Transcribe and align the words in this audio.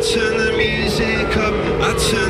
I 0.00 0.02
turn 0.02 0.38
the 0.38 0.52
music 0.56 1.36
up, 1.36 1.52
I 1.82 1.92
turn 2.08 2.29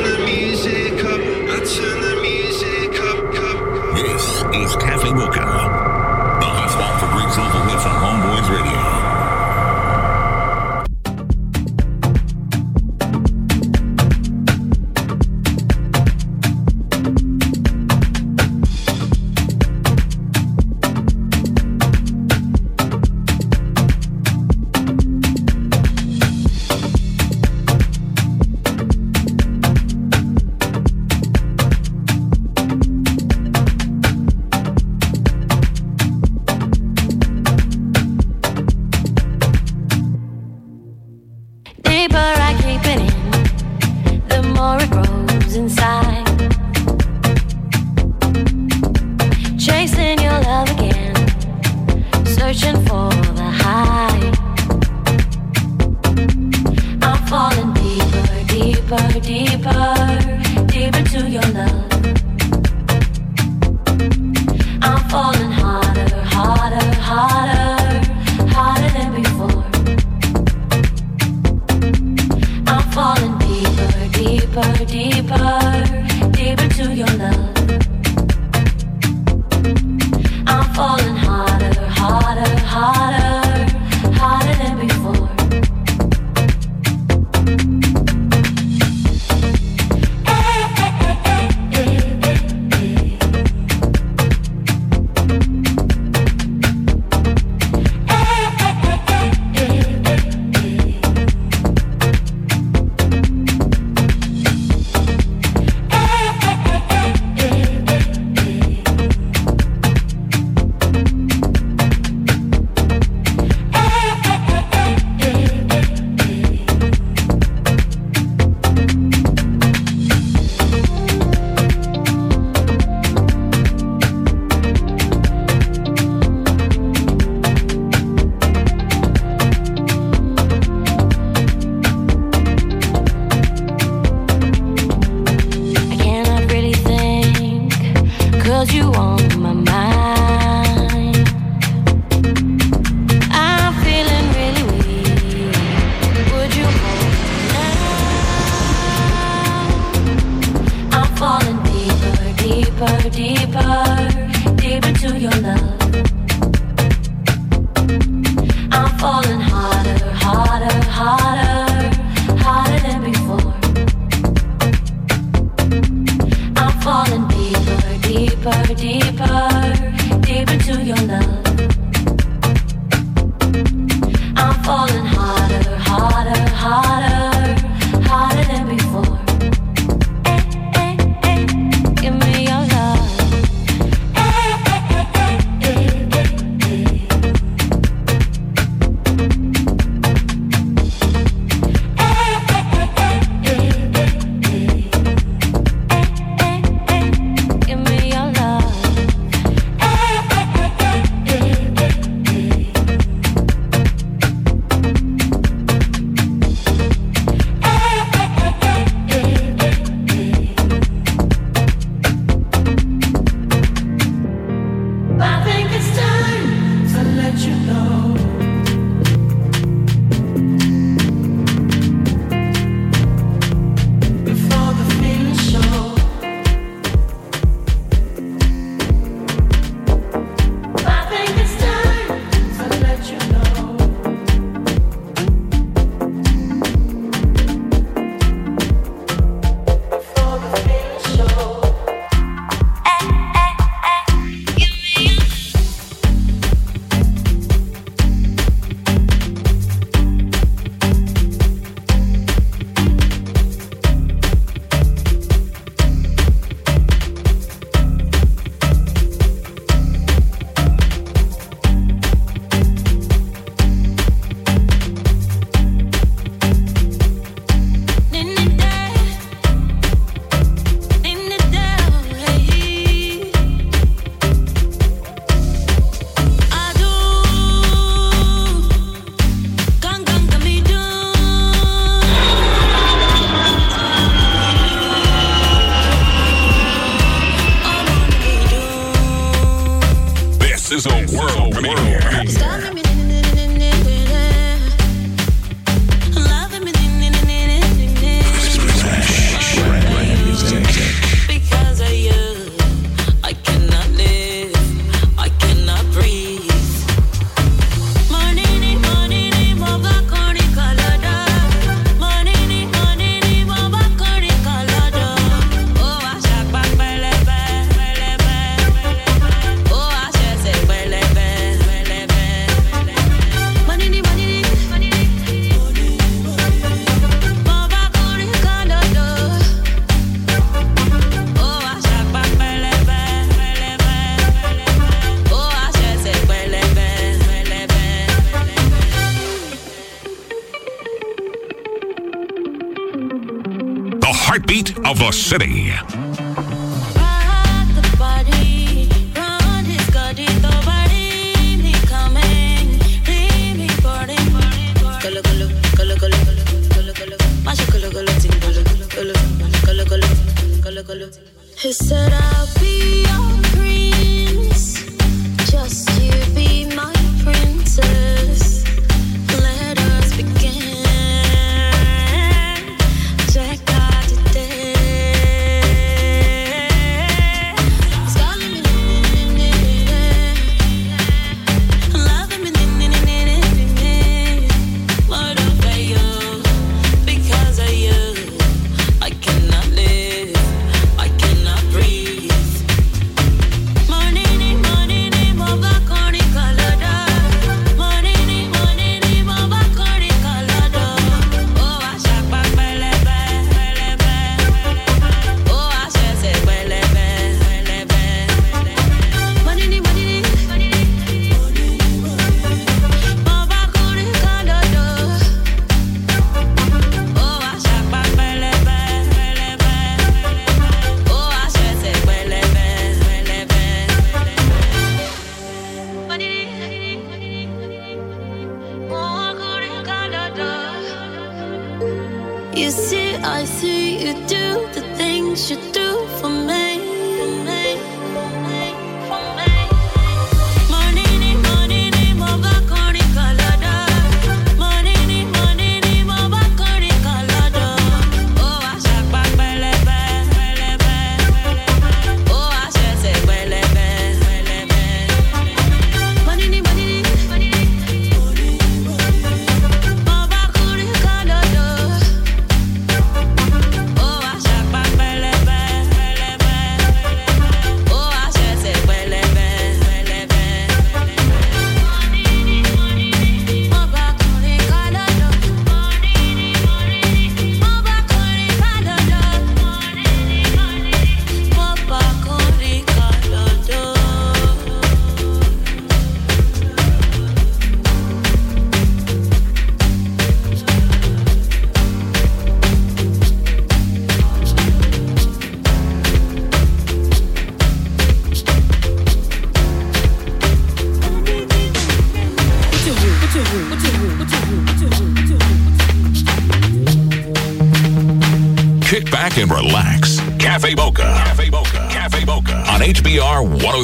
you 434.11 434.17
do 434.27 434.67
the 434.75 434.83
things 434.97 435.51
you 435.51 435.57
do 435.73 435.80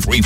1035. 0.00 0.25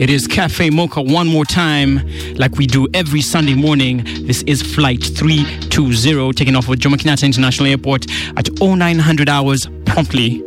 It 0.00 0.08
is 0.08 0.26
Cafe 0.26 0.70
Mocha 0.70 1.02
one 1.02 1.28
more 1.28 1.44
time, 1.44 2.00
like 2.36 2.56
we 2.56 2.66
do 2.66 2.88
every 2.94 3.20
Sunday 3.20 3.54
morning. 3.54 4.02
This 4.26 4.42
is 4.44 4.62
Flight 4.62 5.04
320, 5.04 6.32
taking 6.32 6.56
off 6.56 6.68
with 6.68 6.80
Jomo 6.80 6.94
Kenyatta 6.94 7.24
International 7.24 7.68
Airport 7.68 8.06
at 8.38 8.48
0900 8.62 9.28
hours 9.28 9.68
promptly. 9.84 10.42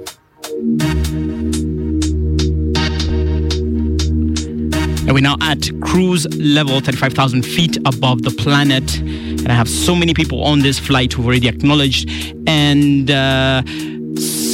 And 5.05 5.12
we're 5.12 5.22
now 5.22 5.36
at 5.41 5.69
cruise 5.83 6.25
level, 6.36 6.79
35,000 6.79 7.43
feet 7.43 7.77
above 7.86 8.24
the 8.24 8.31
planet. 8.31 8.98
And 8.98 9.51
I 9.51 9.53
have 9.53 9.69
so 9.69 9.93
many 9.93 10.15
people 10.15 10.43
on 10.43 10.62
this 10.62 10.79
flight 10.79 11.13
who've 11.13 11.27
already 11.27 11.48
acknowledged 11.48 12.10
and 12.48 13.12
uh, 13.12 13.62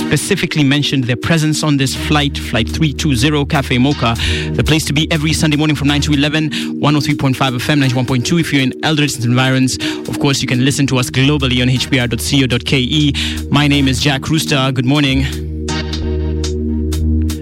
specifically 0.09 0.63
mentioned 0.63 1.03
their 1.03 1.15
presence 1.15 1.61
on 1.61 1.77
this 1.77 1.93
flight, 1.93 2.35
Flight 2.35 2.67
320 2.67 3.45
Cafe 3.45 3.77
Mocha, 3.77 4.15
the 4.53 4.63
place 4.63 4.83
to 4.85 4.91
be 4.91 5.07
every 5.11 5.33
Sunday 5.33 5.55
morning 5.55 5.75
from 5.75 5.87
9 5.87 6.01
to 6.01 6.13
11, 6.13 6.49
103.5 6.49 7.35
FM, 7.35 7.87
91.2 7.87 8.39
if 8.39 8.51
you're 8.51 8.63
in 8.63 8.71
Eldoret's 8.81 9.23
environs. 9.23 9.77
Of 10.09 10.19
course, 10.19 10.41
you 10.41 10.47
can 10.47 10.65
listen 10.65 10.87
to 10.87 10.97
us 10.97 11.11
globally 11.11 11.61
on 11.61 11.67
hbr.co.ke. 11.67 13.51
My 13.51 13.67
name 13.67 13.87
is 13.87 14.01
Jack 14.01 14.29
Rooster. 14.29 14.71
Good 14.71 14.85
morning. 14.85 15.27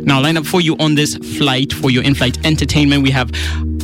Now, 0.04 0.20
line 0.20 0.36
up 0.36 0.46
for 0.46 0.60
you 0.60 0.76
on 0.78 0.96
this 0.96 1.16
flight 1.38 1.72
for 1.72 1.90
your 1.90 2.04
in-flight 2.04 2.46
entertainment. 2.46 3.02
We 3.02 3.12
have 3.12 3.32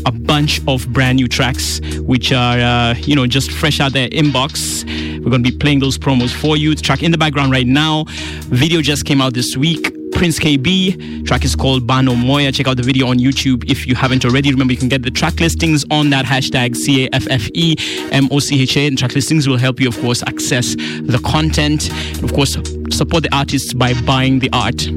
a 0.06 0.12
bunch 0.12 0.60
of 0.68 0.92
brand 0.92 1.16
new 1.16 1.30
tracks, 1.30 1.80
which 2.02 2.34
are 2.34 2.60
uh, 2.60 2.96
you 2.96 3.16
know 3.16 3.28
just 3.28 3.50
fresh 3.50 3.80
out 3.80 3.94
their 3.94 4.10
inbox. 4.10 4.84
We're 5.24 5.30
going 5.30 5.44
to 5.44 5.52
be 5.52 5.58
playing 5.58 5.80
those 5.80 5.98
promos 5.98 6.34
for 6.34 6.58
you. 6.58 6.76
The 6.76 6.82
track 6.82 7.02
in 7.02 7.12
the 7.12 7.18
background 7.18 7.52
right 7.52 7.66
now. 7.66 8.04
Video 8.50 8.82
just 8.82 9.06
came 9.06 9.22
out 9.22 9.34
this 9.34 9.56
week. 9.56 9.96
Prince 10.12 10.38
KB. 10.38 11.26
Track 11.26 11.46
is 11.46 11.56
called 11.56 11.88
Bano 11.88 12.14
Moya. 12.14 12.52
Check 12.52 12.68
out 12.68 12.76
the 12.76 12.84
video 12.84 13.08
on 13.08 13.20
YouTube 13.20 13.70
if 13.72 13.88
you 13.88 13.96
haven't 13.96 14.26
already. 14.26 14.52
Remember, 14.52 14.74
you 14.74 14.80
can 14.80 14.90
get 14.90 15.02
the 15.02 15.12
track 15.12 15.40
listings 15.40 15.86
on 15.90 16.10
that 16.10 16.26
hashtag 16.26 16.76
C 16.76 17.06
A 17.06 17.10
F 17.14 17.26
F 17.30 17.48
E 17.54 17.76
M 18.12 18.28
O 18.32 18.40
C 18.40 18.62
H 18.62 18.76
A. 18.76 18.88
And 18.88 18.98
track 18.98 19.16
listings 19.16 19.48
will 19.48 19.58
help 19.58 19.80
you, 19.80 19.88
of 19.88 19.98
course, 20.02 20.22
access 20.24 20.76
the 20.76 21.22
content. 21.24 21.90
And 21.90 22.24
of 22.26 22.34
course, 22.34 22.58
support 22.92 23.24
the 23.24 23.30
artists 23.32 23.74
by 23.74 23.94
buying 24.02 24.40
the 24.40 24.50
art. 24.52 24.90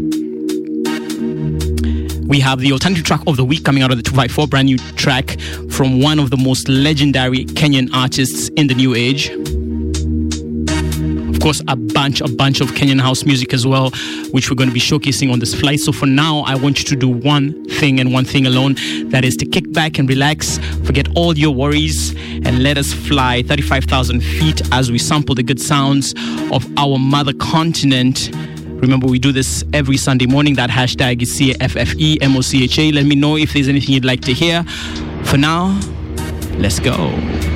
We 2.27 2.41
have 2.41 2.59
the 2.59 2.73
alternative 2.73 3.05
track 3.05 3.21
of 3.29 3.37
the 3.37 3.45
week 3.45 3.65
coming 3.65 3.85
out 3.85 3.93
of 3.93 3.97
the 3.97 4.03
254 4.03 4.49
brand 4.49 4.67
new 4.67 4.79
track 4.97 5.39
from 5.71 6.01
one 6.01 6.19
of 6.19 6.31
the 6.31 6.37
most 6.37 6.69
legendary 6.69 7.45
Kenyan 7.45 7.89
artists 7.95 8.49
in 8.57 8.67
the 8.67 8.75
new 8.75 8.97
age. 8.97 9.31
Course, 11.47 11.63
a 11.69 11.77
bunch, 11.77 12.21
a 12.21 12.27
bunch 12.27 12.61
of 12.61 12.71
Kenyan 12.73 13.01
house 13.01 13.25
music 13.25 13.55
as 13.55 13.65
well, 13.65 13.91
which 14.33 14.51
we're 14.51 14.57
going 14.57 14.69
to 14.69 14.75
be 14.75 14.81
showcasing 14.81 15.33
on 15.33 15.39
this 15.39 15.55
flight. 15.55 15.79
So 15.79 15.93
for 15.93 16.07
now, 16.07 16.41
I 16.41 16.57
want 16.57 16.81
you 16.81 16.85
to 16.87 16.97
do 16.97 17.09
one 17.09 17.65
thing 17.67 18.01
and 18.01 18.13
one 18.13 18.25
thing 18.25 18.47
alone. 18.47 18.75
That 19.11 19.25
is 19.25 19.37
to 19.37 19.47
kick 19.47 19.73
back 19.73 20.01
and 20.01 20.09
relax, 20.09 20.59
forget 20.85 21.07
all 21.15 21.39
your 21.39 21.55
worries, 21.55 22.17
and 22.17 22.65
let 22.65 22.79
us 22.79 22.93
fly 22.93 23.45
35,000 23.45 24.23
feet 24.23 24.61
as 24.73 24.91
we 24.91 24.99
sample 24.99 25.37
the 25.37 25.45
good 25.45 25.61
sounds 25.61 26.15
of 26.51 26.67
our 26.77 26.99
mother 26.99 27.33
continent. 27.33 28.31
Remember, 28.83 29.07
we 29.07 29.21
do 29.21 29.31
this 29.31 29.63
every 29.73 29.99
Sunday 29.99 30.27
morning. 30.27 30.55
That 30.55 30.71
hashtag 30.71 31.23
is 31.23 31.33
C 31.33 31.53
A 31.53 31.57
F 31.61 31.77
F 31.77 31.95
E 31.95 32.19
M 32.23 32.37
O 32.37 32.41
C 32.41 32.65
H 32.65 32.77
A. 32.81 32.91
Let 32.91 33.07
me 33.07 33.15
know 33.15 33.37
if 33.37 33.53
there's 33.53 33.69
anything 33.69 33.95
you'd 33.95 34.05
like 34.05 34.23
to 34.23 34.33
hear. 34.33 34.65
For 35.23 35.37
now, 35.37 35.81
let's 36.59 36.81
go. 36.81 37.56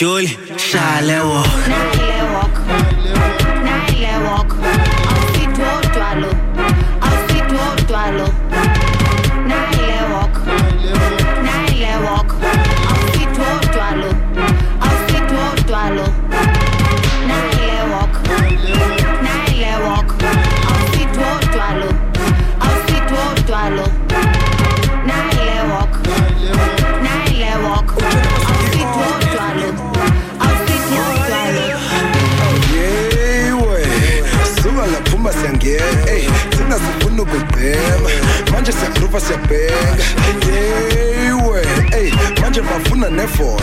Julie 0.00 0.49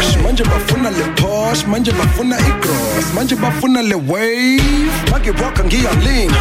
posh 0.08 0.18
manje 0.24 0.44
bafuna 0.44 0.90
le 0.90 1.04
posh 1.16 1.66
manje 1.68 1.92
bafuna 1.92 2.38
igross 2.40 3.14
manje 3.16 3.36
bafuna 3.36 3.82
le 3.82 3.96
wave 3.96 4.62
mangiroka 5.12 5.64
ngiyalinga 5.64 6.36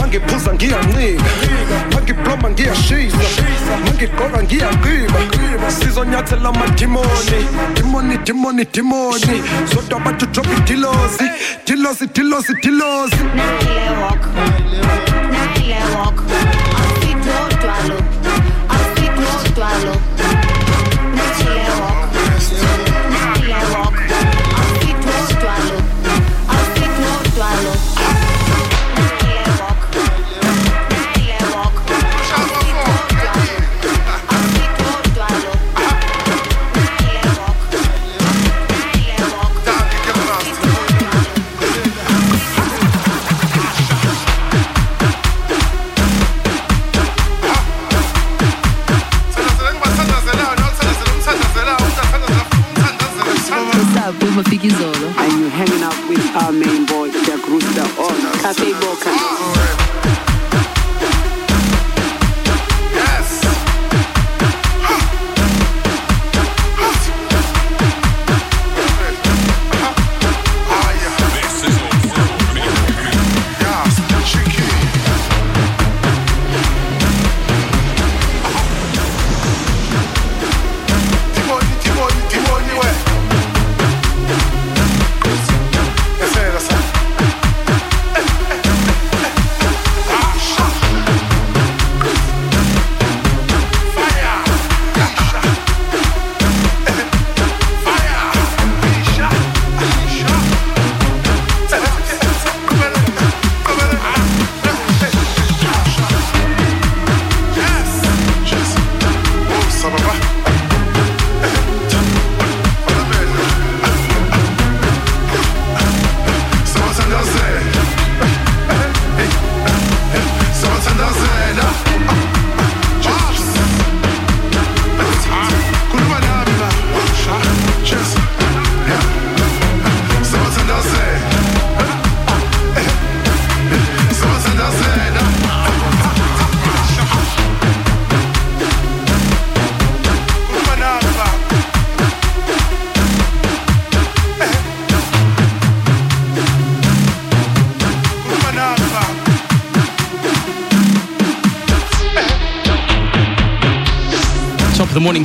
mangiphuza 0.00 0.54
ngiyancika 0.54 1.22
mangiploma 1.94 2.50
ngiyashisa 2.50 3.16
mangigqoka 3.86 4.42
ngiyanqiba 4.42 5.70
sizonyathela 5.70 6.48
amadimoni 6.48 7.46
dimoni 7.74 8.18
dimoni 8.24 8.64
dimoni 8.72 9.42
zodwa 9.74 10.00
abantu 10.00 10.26
drop 10.26 10.46
idilosi 10.58 11.24
dilosi 11.66 12.06
dilosi 12.14 12.54
dilosi 12.62 13.16
Now 13.34 14.02
walk. 14.02 14.26
Now 15.68 16.04
walk. 16.04 16.71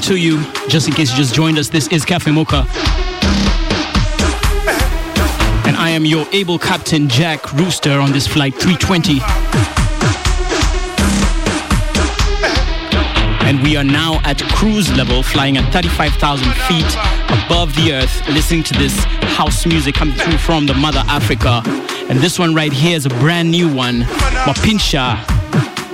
To 0.07 0.15
you. 0.15 0.41
Just 0.69 0.87
in 0.87 0.93
case 0.93 1.11
you 1.11 1.17
just 1.17 1.35
joined 1.35 1.57
us, 1.57 1.67
this 1.67 1.89
is 1.89 2.05
Cafe 2.05 2.31
Mocha. 2.31 2.65
And 5.67 5.75
I 5.75 5.89
am 5.89 6.05
your 6.05 6.25
able 6.31 6.57
captain, 6.57 7.09
Jack 7.09 7.51
Rooster, 7.51 7.99
on 7.99 8.13
this 8.13 8.25
flight 8.25 8.53
320. 8.55 9.19
And 13.45 13.61
we 13.61 13.75
are 13.75 13.83
now 13.83 14.21
at 14.23 14.41
cruise 14.53 14.89
level, 14.95 15.23
flying 15.23 15.57
at 15.57 15.73
35,000 15.73 16.53
feet 16.69 16.95
above 17.45 17.75
the 17.75 17.91
earth, 17.91 18.25
listening 18.29 18.63
to 18.63 18.73
this 18.75 19.03
house 19.35 19.65
music 19.65 19.95
coming 19.95 20.15
through 20.15 20.37
from 20.37 20.67
the 20.67 20.73
mother 20.73 21.03
Africa. 21.07 21.61
And 22.09 22.19
this 22.19 22.39
one 22.39 22.55
right 22.55 22.71
here 22.71 22.95
is 22.95 23.05
a 23.05 23.09
brand 23.09 23.51
new 23.51 23.67
one, 23.67 24.03
Mampintsha. 24.45 25.36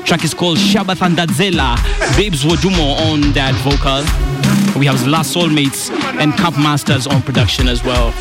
Track 0.06 0.26
is 0.26 0.34
called 0.34 0.58
Shabath 0.58 1.00
Andadzela. 1.00 1.78
Babes 2.18 2.44
Wodumo 2.44 2.98
on 3.12 3.32
that 3.34 3.56
vocal. 3.64 4.04
We 4.78 4.86
have 4.86 4.98
LaSoulMates 5.08 5.90
and 6.20 6.34
Campmasters 6.34 7.10
on 7.10 7.22
production 7.22 7.68
as 7.68 7.84
well. 7.84 8.14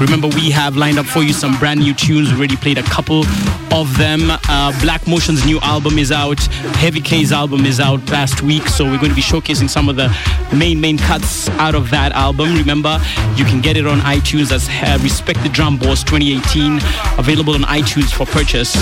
Remember, 0.00 0.28
we 0.28 0.50
have 0.50 0.76
lined 0.76 0.98
up 0.98 1.06
for 1.06 1.22
you 1.24 1.32
some 1.32 1.58
brand 1.58 1.80
new 1.80 1.92
tunes. 1.92 2.30
We 2.30 2.38
already 2.38 2.56
played 2.56 2.78
a 2.78 2.84
couple 2.84 3.24
of 3.72 3.96
them. 3.98 4.30
Uh, 4.48 4.72
Black 4.80 5.06
Motion's 5.06 5.44
new 5.44 5.58
album 5.60 5.98
is 5.98 6.12
out. 6.12 6.40
Heavy 6.76 7.00
K's 7.00 7.32
album 7.32 7.66
is 7.66 7.80
out 7.80 8.08
last 8.10 8.42
week, 8.42 8.66
so 8.68 8.84
we're 8.84 8.98
going 8.98 9.10
to 9.10 9.16
be 9.16 9.22
showcasing 9.22 9.68
some 9.68 9.88
of 9.88 9.96
the 9.96 10.08
main 10.54 10.80
main 10.80 10.98
cuts 10.98 11.48
out 11.50 11.74
of 11.74 11.90
that 11.90 12.12
album. 12.12 12.54
Remember, 12.54 13.00
you 13.36 13.44
can 13.44 13.60
get 13.60 13.76
it 13.76 13.86
on 13.86 13.98
iTunes 14.00 14.52
as 14.52 14.68
uh, 14.68 14.98
Respect 15.02 15.42
the 15.42 15.48
Drum 15.48 15.78
Boss 15.78 16.02
2018, 16.04 16.76
available 17.18 17.54
on 17.54 17.62
iTunes 17.62 18.12
for 18.12 18.26
purchase. 18.26 18.74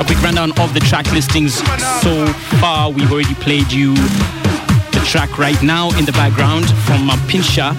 A 0.00 0.04
quick 0.04 0.20
rundown 0.22 0.50
of 0.58 0.74
the 0.74 0.80
track 0.80 1.10
listings 1.12 1.54
so 2.02 2.26
far. 2.60 2.90
We've 2.90 3.10
already 3.10 3.34
played 3.34 3.70
you 3.70 3.94
the 3.94 5.02
track 5.06 5.38
right 5.38 5.60
now 5.62 5.90
in 5.98 6.04
the 6.04 6.12
background 6.12 6.68
from 6.86 7.10
uh, 7.10 7.16
Pinsha. 7.28 7.74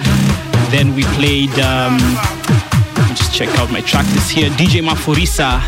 Then 0.72 0.96
we 0.96 1.04
played, 1.16 1.52
um, 1.60 1.98
just 3.16 3.34
check 3.34 3.50
out 3.60 3.72
my 3.72 3.82
track 3.82 4.06
list 4.14 4.32
here. 4.32 4.50
DJ 4.52 4.82
Maphorisa, 4.82 5.60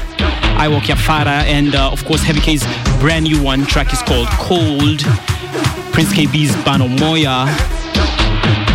Iwok 0.58 0.82
Yafara, 0.82 1.44
and 1.46 1.76
uh, 1.76 1.90
of 1.92 2.04
course 2.06 2.22
Heavy 2.22 2.42
K's 2.42 2.64
brand 3.00 3.24
new 3.24 3.42
one. 3.42 3.66
Track 3.66 3.94
is 3.94 4.02
called 4.02 4.28
Cold. 4.40 5.02
Prince 5.94 6.14
KB's 6.14 6.56
Bano 6.64 6.88
Moya. 6.88 7.46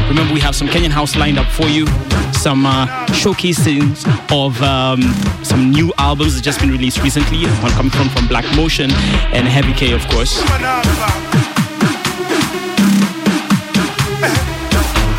Remember, 0.08 0.34
we 0.34 0.40
have 0.40 0.56
some 0.56 0.68
Kenyan 0.68 0.90
house 0.90 1.16
lined 1.16 1.38
up 1.38 1.46
for 1.46 1.68
you. 1.68 1.86
Some 2.32 2.66
uh, 2.66 2.86
showcasings 3.08 4.04
of 4.32 4.60
um, 4.62 5.02
some 5.44 5.70
new 5.70 5.92
albums 5.98 6.34
that 6.34 6.42
just 6.42 6.60
been 6.60 6.70
released 6.70 7.02
recently. 7.02 7.46
One 7.62 7.72
coming 7.72 7.92
from 7.92 8.08
from 8.08 8.26
Black 8.26 8.44
Motion 8.56 8.90
and 9.32 9.46
Heavy 9.46 9.72
K, 9.72 9.92
of 9.92 10.06
course. 10.08 10.40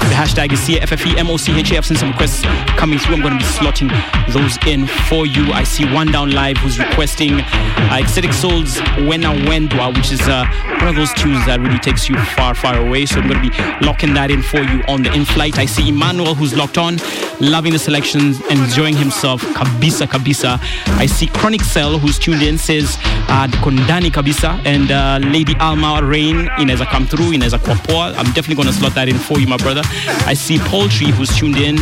The 0.10 0.20
hashtag 0.20 0.52
is 0.54 0.60
CFFEMOCHAF. 0.60 1.86
Since 1.86 2.00
some 2.02 2.10
requests 2.10 2.44
coming 2.84 3.00
through, 3.00 3.15
I'm 3.15 3.22
going 3.22 3.32
to 3.32 3.39
be 3.39 3.46
slotting 3.46 3.89
those 4.34 4.58
in 4.67 4.88
for 5.08 5.26
you. 5.26 5.54
I 5.54 5.63
see 5.63 5.86
one 5.93 6.12
down 6.12 6.32
live 6.32 6.58
who's 6.58 6.78
requesting 6.78 7.32
uh, 7.39 8.00
Ecstatic 8.02 8.34
Souls 8.34 8.76
Wena 9.08 9.32
Wendwa, 9.48 9.96
which 9.96 10.12
is 10.12 10.19
uh, 10.28 10.43
one 10.80 10.89
of 10.89 10.96
those 10.96 11.13
tunes 11.13 11.46
that 11.46 11.62
really 11.62 11.80
takes 11.80 12.10
you 12.10 12.17
far, 12.36 12.54
far 12.54 12.86
away. 12.86 13.06
So 13.06 13.22
I'm 13.22 13.30
going 13.30 13.41
to 13.41 13.50
be 13.50 13.86
locking 13.86 14.13
that 14.15 14.32
in 14.32 14.41
for 14.41 14.58
you 14.58 14.84
on 14.89 15.02
the 15.02 15.13
in 15.13 15.24
flight. 15.24 15.58
I 15.58 15.65
see 15.65 15.88
Emmanuel 15.88 16.36
who's 16.36 16.58
locked 16.58 16.78
on, 16.78 16.98
loving 17.39 17.72
the 17.72 17.80
selections, 17.80 18.41
enjoying 18.48 18.98
himself. 18.98 19.41
Kabisa, 19.41 20.06
Kabisa. 20.06 20.60
I 21.00 21.06
see 21.06 21.28
Chronic 21.28 21.62
Cell 21.62 21.98
who's 21.98 22.19
tuned 22.19 22.41
in, 22.41 22.58
says 22.58 22.98
uh, 23.30 23.48
Kondani 23.63 24.12
Kabisa, 24.12 24.62
and 24.65 24.91
uh, 24.91 25.26
Lady 25.32 25.56
Alma 25.62 26.02
Rain 26.04 26.50
inaweza 26.60 26.86
come 26.91 27.06
through, 27.06 27.32
inaweza 27.32 27.58
kuwa 27.60 27.76
poa. 27.76 28.10
I'm 28.17 28.34
definitely 28.34 28.56
going 28.56 28.67
to 28.67 28.74
slot 28.74 28.93
that 28.96 29.08
in 29.08 29.17
for 29.17 29.39
you, 29.39 29.48
my 29.48 29.56
brother. 29.58 29.84
I 30.28 30.34
see 30.34 30.60
Poultry 30.60 31.12
who's 31.12 31.34
tuned 31.38 31.56
in. 31.56 31.80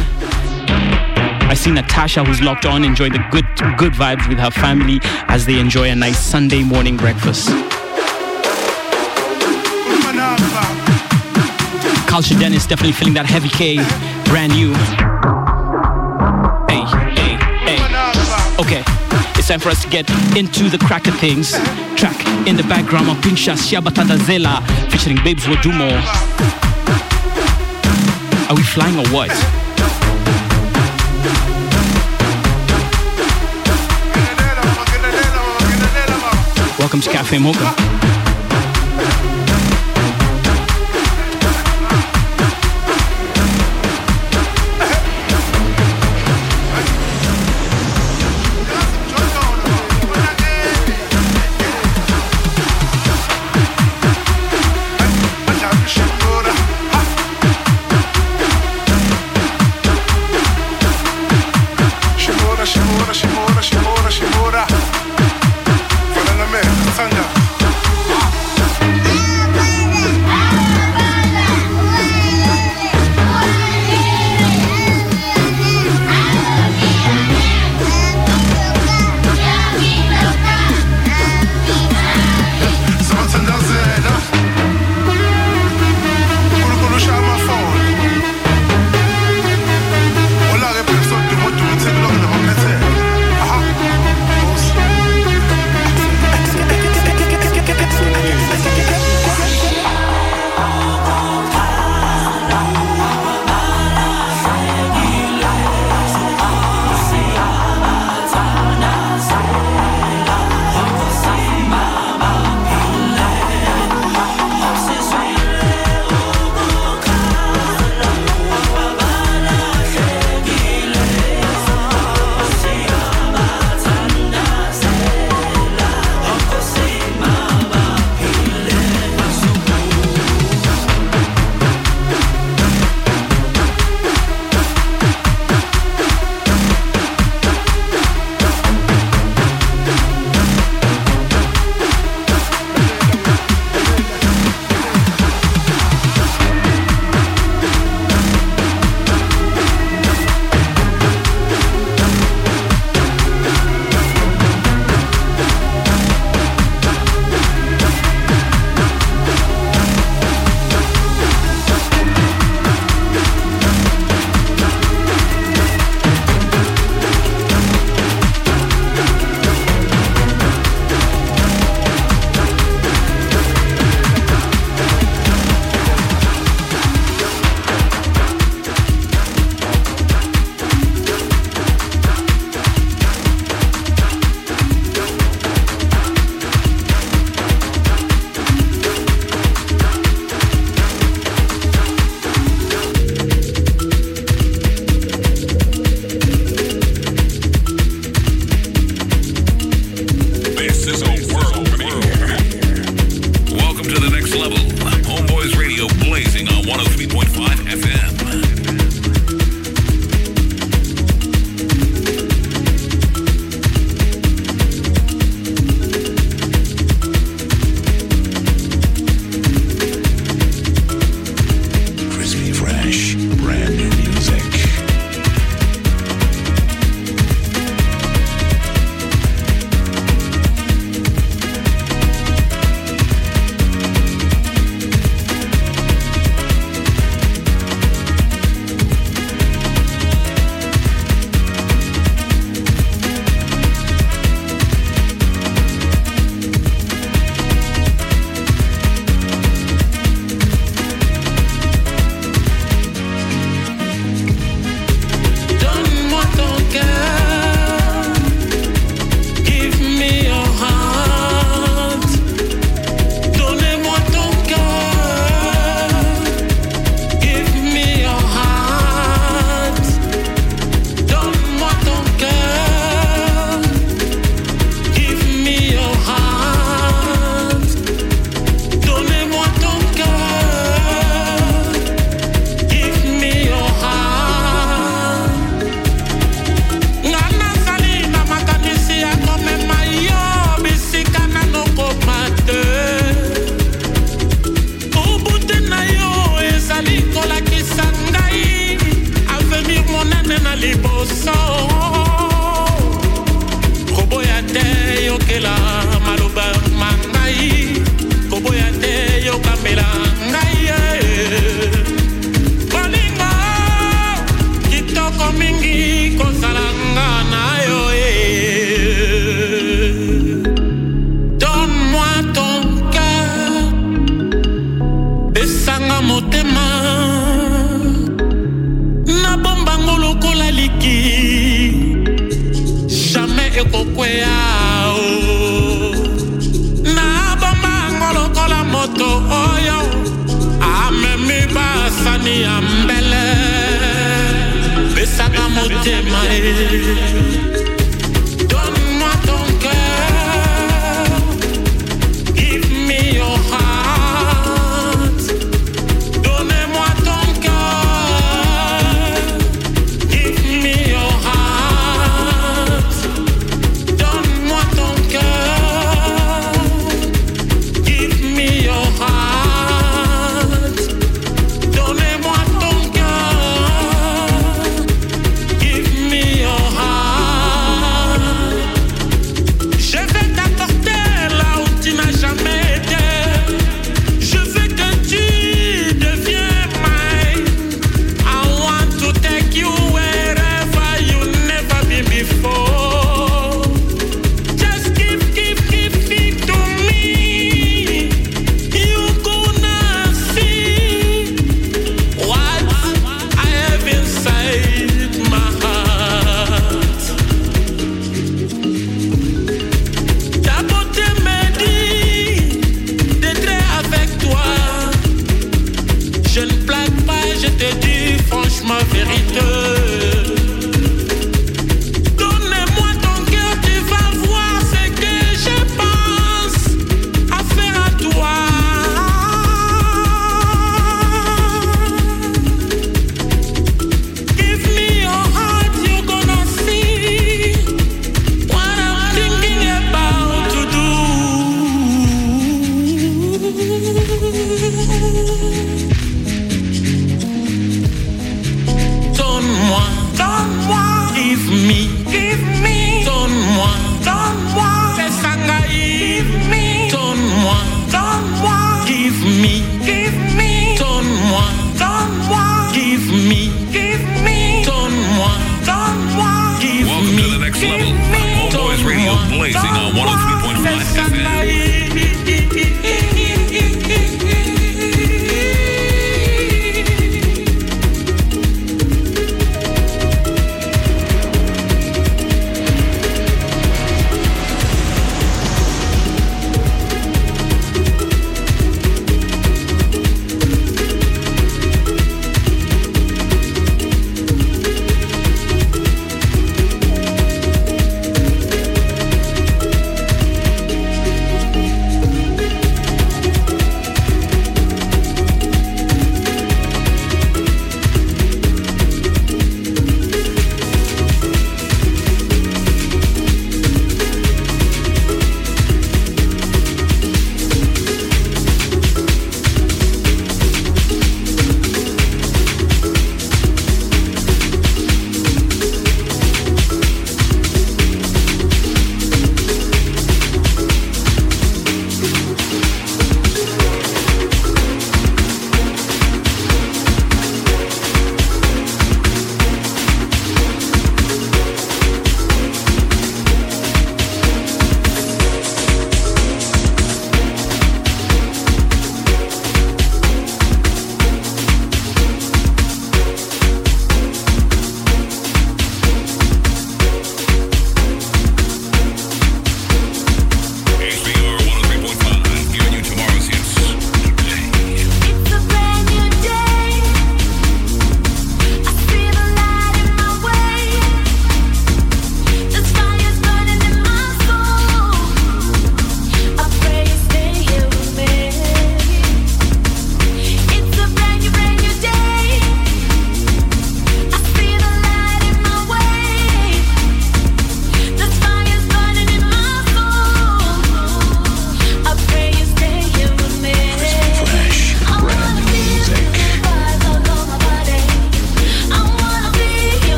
I 1.52 1.54
see 1.54 1.70
Natasha 1.70 2.24
who's 2.24 2.40
locked 2.42 2.66
on, 2.66 2.86
enjoying 2.86 3.12
the 3.12 3.22
good 3.30 3.46
good 3.78 3.92
vibes 3.92 4.26
with 4.30 4.40
her 4.40 4.52
family 4.52 5.00
as 5.28 5.46
they 5.46 5.60
enjoy 5.60 5.90
a 5.90 5.96
nice 5.96 6.18
Sunday 6.18 6.64
morning 6.64 6.96
breakfast. 6.96 7.50
Culture 12.08 12.36
Dennis 12.40 12.66
definitely 12.66 12.94
feeling 12.94 13.16
that 13.16 13.26
heavy 13.26 13.50
K, 13.50 13.76
brand 14.32 14.54
new. 14.54 14.72
Hey, 16.72 16.88
hey, 17.20 17.36
hey. 17.68 17.80
Okay, 18.58 18.84
it's 19.38 19.50
time 19.50 19.60
for 19.60 19.68
us 19.68 19.82
to 19.84 19.90
get 19.90 20.10
into 20.38 20.70
the 20.70 20.78
crack 20.78 21.06
of 21.08 21.20
things. 21.20 21.52
Track 21.98 22.16
in 22.48 22.56
the 22.56 22.64
background 22.70 23.10
of 23.10 23.18
Pinsha 23.18 23.58
Shiabatanda 23.58 24.18
Zela 24.20 24.64
featuring 24.90 25.22
Babes 25.22 25.44
Wodumo. 25.48 25.92
Are 28.50 28.56
we 28.56 28.64
flying 28.64 28.98
or 28.98 29.08
what? 29.10 29.61
Welcome 36.92 37.10
to 37.10 37.10
Cafe 37.10 37.38
Mocha. 37.38 38.01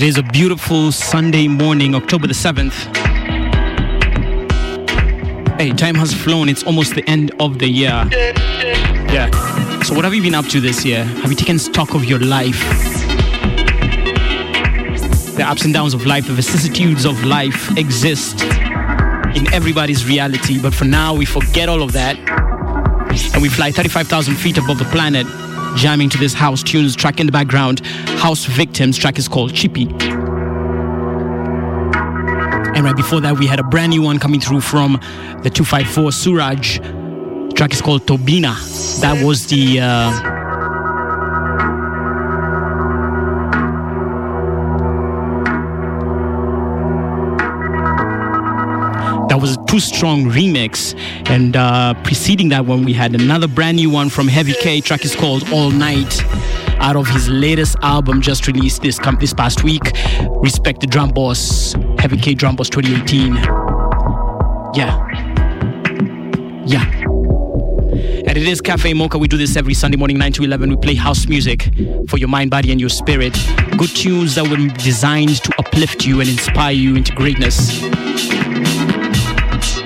It 0.00 0.06
is 0.06 0.16
a 0.16 0.22
beautiful 0.22 0.90
Sunday 0.90 1.46
morning, 1.46 1.94
October 1.94 2.26
the 2.26 2.32
7th. 2.32 2.72
Hey, 5.58 5.72
time 5.72 5.94
has 5.94 6.14
flown. 6.14 6.48
It's 6.48 6.62
almost 6.62 6.94
the 6.94 7.06
end 7.06 7.32
of 7.38 7.58
the 7.58 7.68
year. 7.68 8.08
Yeah. 9.12 9.28
So, 9.82 9.94
what 9.94 10.04
have 10.04 10.14
you 10.14 10.22
been 10.22 10.34
up 10.34 10.46
to 10.46 10.60
this 10.60 10.86
year? 10.86 11.04
Have 11.04 11.30
you 11.30 11.36
taken 11.36 11.58
stock 11.58 11.92
of 11.92 12.06
your 12.06 12.18
life? 12.18 12.58
The 15.36 15.44
ups 15.46 15.66
and 15.66 15.74
downs 15.74 15.92
of 15.92 16.06
life, 16.06 16.26
the 16.26 16.32
vicissitudes 16.32 17.04
of 17.04 17.22
life 17.22 17.76
exist 17.76 18.40
in 19.36 19.52
everybody's 19.52 20.06
reality. 20.06 20.58
But 20.58 20.72
for 20.72 20.86
now, 20.86 21.12
we 21.14 21.26
forget 21.26 21.68
all 21.68 21.82
of 21.82 21.92
that 21.92 22.16
and 23.34 23.42
we 23.42 23.50
fly 23.50 23.70
35,000 23.70 24.34
feet 24.36 24.56
above 24.56 24.78
the 24.78 24.86
planet, 24.86 25.26
jamming 25.76 26.08
to 26.10 26.18
this 26.18 26.34
house 26.34 26.62
tunes 26.62 26.96
track 26.96 27.20
in 27.20 27.26
the 27.26 27.32
background. 27.32 27.80
House 28.20 28.44
Victims 28.44 28.96
track 28.96 29.18
is 29.18 29.28
called 29.28 29.54
Chippy. 29.54 29.88
And 32.74 32.84
right 32.84 32.96
before 32.96 33.20
that, 33.20 33.38
we 33.38 33.46
had 33.46 33.58
a 33.58 33.64
brand 33.64 33.90
new 33.90 34.02
one 34.02 34.18
coming 34.18 34.40
through 34.40 34.60
from 34.60 34.94
the 35.42 35.50
254 35.50 36.12
Suraj. 36.12 36.78
Track 37.54 37.72
is 37.72 37.82
called 37.82 38.06
Tobina. 38.06 38.54
That 39.00 39.24
was 39.24 39.46
the. 39.48 39.80
Uh, 39.80 40.29
two 49.70 49.78
strong 49.78 50.24
remix. 50.24 50.98
And 51.30 51.56
uh, 51.56 51.94
preceding 52.02 52.48
that 52.48 52.66
one, 52.66 52.84
we 52.84 52.92
had 52.92 53.14
another 53.14 53.46
brand 53.46 53.76
new 53.76 53.88
one 53.88 54.10
from 54.10 54.26
Heavy 54.26 54.52
K. 54.54 54.80
Track 54.80 55.04
is 55.04 55.14
called 55.14 55.48
All 55.52 55.70
Night. 55.70 56.24
Out 56.80 56.96
of 56.96 57.06
his 57.06 57.28
latest 57.28 57.76
album, 57.82 58.20
just 58.20 58.48
released 58.48 58.82
this 58.82 58.98
com- 58.98 59.18
this 59.20 59.32
past 59.32 59.62
week, 59.62 59.92
Respect 60.42 60.80
the 60.80 60.88
Drum 60.88 61.10
Boss, 61.10 61.74
Heavy 62.00 62.16
K 62.16 62.34
Drum 62.34 62.56
Boss 62.56 62.68
2018. 62.68 63.36
Yeah, 64.74 65.06
yeah. 66.66 66.84
And 68.26 68.36
it 68.36 68.48
is 68.48 68.60
Cafe 68.60 68.92
Mocha. 68.94 69.18
We 69.18 69.28
do 69.28 69.36
this 69.36 69.56
every 69.56 69.74
Sunday 69.74 69.96
morning, 69.96 70.18
9 70.18 70.32
to 70.32 70.44
11. 70.44 70.70
We 70.70 70.76
play 70.78 70.94
house 70.96 71.28
music 71.28 71.70
for 72.08 72.18
your 72.18 72.28
mind, 72.28 72.50
body, 72.50 72.72
and 72.72 72.80
your 72.80 72.90
spirit. 72.90 73.38
Good 73.76 73.90
tunes 73.90 74.34
that 74.34 74.48
were 74.48 74.56
designed 74.78 75.42
to 75.44 75.52
uplift 75.60 76.06
you 76.06 76.20
and 76.20 76.28
inspire 76.28 76.72
you 76.72 76.96
into 76.96 77.14
greatness. 77.14 77.80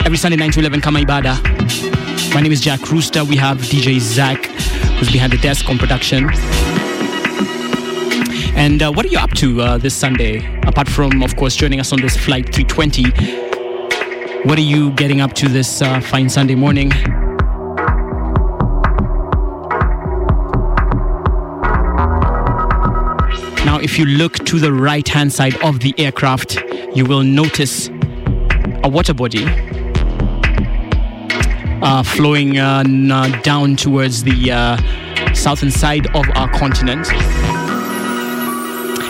Every 0.05 0.19
Sunday, 0.19 0.37
9 0.37 0.51
to 0.51 0.61
11, 0.61 0.83
Kama 0.83 1.01
Ibada. 1.01 2.35
My 2.35 2.43
name 2.43 2.53
is 2.53 2.61
Jack 2.61 2.93
Rooster. 2.93 3.25
We 3.25 3.37
have 3.37 3.57
DJ 3.57 3.99
Zach, 3.99 4.45
who's 4.99 5.11
behind 5.11 5.33
the 5.33 5.39
desk 5.39 5.71
on 5.71 5.79
production. 5.79 6.29
And 8.55 8.83
uh, 8.83 8.93
what 8.93 9.07
are 9.07 9.09
you 9.09 9.17
up 9.19 9.31
to 9.37 9.63
uh, 9.63 9.79
this 9.79 9.97
Sunday? 9.97 10.45
Apart 10.67 10.91
from, 10.91 11.23
of 11.23 11.35
course, 11.37 11.57
joining 11.57 11.81
us 11.81 11.91
on 11.91 12.03
this 12.03 12.19
flight 12.19 12.55
320, 12.55 14.47
what 14.47 14.59
are 14.59 14.61
you 14.61 14.91
getting 14.91 15.23
up 15.23 15.33
to 15.33 15.49
this 15.49 15.81
uh, 15.81 16.01
fine 16.01 16.29
Sunday 16.29 16.55
morning? 16.55 16.91
Now, 23.65 23.79
if 23.83 23.99
you 23.99 24.05
look 24.05 24.35
to 24.45 24.59
the 24.59 24.71
right 24.71 25.09
hand 25.09 25.33
side 25.33 25.57
of 25.65 25.81
the 25.81 25.95
aircraft, 25.97 26.63
you 26.95 27.07
will 27.07 27.23
notice 27.23 27.89
a 28.85 28.89
water 28.91 29.15
body 29.15 29.47
flowing 32.03 32.59
uh, 32.59 32.82
uh, 33.11 33.41
down 33.43 33.76
towards 33.76 34.24
the 34.24 34.51
uh, 34.51 35.35
southern 35.35 35.70
side 35.70 36.07
of 36.16 36.24
our 36.35 36.49
continent. 36.53 37.07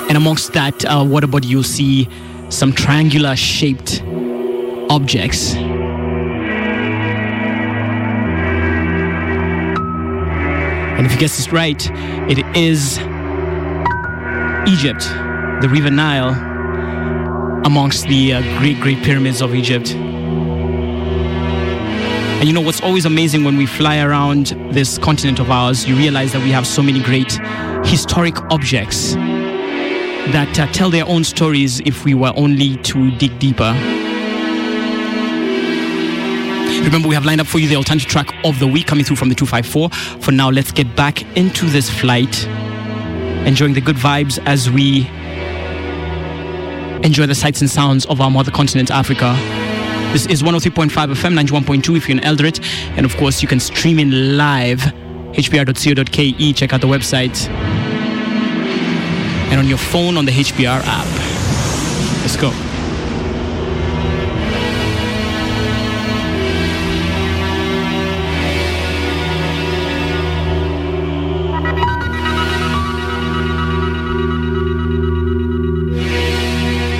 And 0.09 0.17
amongst 0.17 0.53
that 0.53 0.85
uh, 0.85 1.05
water 1.07 1.27
body, 1.27 1.49
you'll 1.49 1.63
see 1.63 2.09
some 2.49 2.73
triangular 2.73 3.37
shaped 3.37 4.03
objects. 4.91 5.55
And 10.97 11.07
if 11.07 11.13
you 11.13 11.19
guess 11.19 11.37
this 11.37 11.53
right, 11.53 11.81
it 12.31 12.39
is 12.57 12.99
Egypt, 14.69 15.05
the 15.63 15.69
River 15.71 15.91
Nile, 15.91 16.31
amongst 17.65 18.07
the 18.09 18.35
uh, 18.35 18.59
great, 18.59 18.81
great 18.81 19.03
pyramids 19.03 19.43
of 19.43 19.55
Egypt. 19.55 19.95
And 22.45 22.51
you 22.51 22.53
know 22.53 22.61
what's 22.61 22.83
always 22.83 23.07
amazing 23.07 23.43
when 23.45 23.57
we 23.57 23.65
fly 23.65 24.01
around 24.01 24.49
this 24.71 24.99
continent 24.99 25.39
of 25.39 25.51
ours, 25.51 25.89
you 25.89 25.97
realize 25.97 26.35
that 26.35 26.43
we 26.43 26.51
have 26.51 26.67
so 26.67 26.83
many 26.83 27.03
great 27.03 27.33
historic 27.87 28.39
objects 28.53 29.15
that 29.15 30.59
uh, 30.61 30.67
tell 30.67 30.91
their 30.91 31.09
own 31.09 31.25
stories 31.25 31.81
if 31.87 32.05
we 32.05 32.13
were 32.13 32.35
only 32.37 32.77
to 32.83 33.11
dig 33.17 33.39
deeper. 33.39 33.73
Remember, 36.85 37.09
we 37.09 37.15
have 37.15 37.25
lined 37.25 37.41
up 37.41 37.47
for 37.47 37.61
you 37.61 37.67
the 37.67 37.77
alternative 37.77 38.11
track 38.11 38.29
of 38.45 38.59
the 38.59 38.67
week 38.67 38.87
coming 38.87 39.07
through 39.07 39.17
from 39.17 39.31
the 39.31 39.35
254. 39.35 39.89
For 40.21 40.31
now, 40.31 40.51
let's 40.51 40.71
get 40.71 40.95
back 40.95 41.23
into 41.39 41.65
this 41.71 41.89
flight, 41.89 42.45
enjoying 43.47 43.73
the 43.73 43.81
good 43.81 43.97
vibes 43.97 44.39
as 44.45 44.71
we 44.71 45.07
enjoy 47.03 47.25
the 47.25 47.35
sights 47.35 47.63
and 47.63 47.71
sounds 47.71 48.05
of 48.05 48.21
our 48.21 48.31
mother 48.31 48.51
continent, 48.51 48.91
Africa. 48.91 49.64
This 50.15 50.27
is 50.27 50.45
103.5 50.45 50.91
FM, 50.91 51.35
91.2 51.35 51.97
if 51.97 52.09
you're 52.09 52.17
in 52.17 52.23
Eldoret. 52.23 52.65
And 52.97 53.05
of 53.05 53.17
course, 53.17 53.43
you 53.43 53.49
can 53.49 53.59
stream 53.59 53.99
in 53.99 54.37
live, 54.37 54.79
hbr.co.ke. 54.79 56.55
Check 56.55 56.73
out 56.73 56.81
the 56.81 56.87
website. 56.87 57.49
And 59.51 59.59
on 59.59 59.67
your 59.67 59.77
phone 59.77 60.17
on 60.17 60.25
the 60.25 60.31
HBR 60.31 60.83
app. 60.85 61.07
Let's 62.23 62.37
go. 62.37 62.53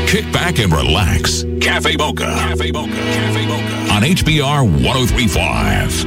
Kick 0.09 0.33
back 0.33 0.59
and 0.59 0.73
relax. 0.73 1.44
Cafe 1.65 1.97
Mocha. 1.97 2.27
Cafe 2.27 2.71
Mocha. 2.73 2.93
Cafe 2.93 3.47
Mocha. 3.47 3.95
On 3.95 4.03
HBR 4.03 4.65
1035. 4.85 6.05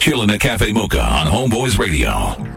Chillin' 0.00 0.32
at 0.32 0.38
Cafe 0.38 0.72
Mocha 0.72 1.02
on 1.02 1.26
Homeboyz 1.26 1.80
Radio. 1.80 2.49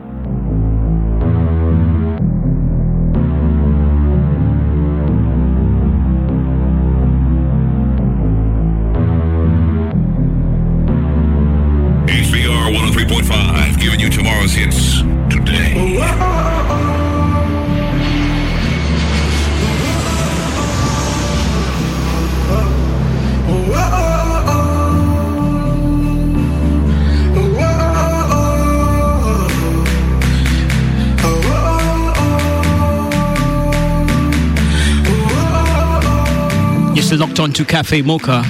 On 37.44 37.52
to 37.52 37.66
Cafe 37.66 38.02
Mocha. 38.04 38.42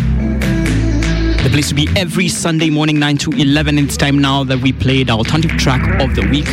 The 1.42 1.50
place 1.52 1.70
to 1.70 1.74
be 1.74 1.88
every 1.96 2.28
Sunday 2.28 2.70
morning, 2.70 3.00
9 3.00 3.18
to 3.18 3.32
11. 3.32 3.80
It's 3.80 3.98
time 3.98 4.20
now 4.20 4.44
that 4.44 4.60
we 4.60 4.72
played 4.72 5.10
our 5.10 5.18
alternative 5.18 5.58
track 5.58 6.00
of 6.00 6.16
the 6.16 6.22
week. 6.30 6.46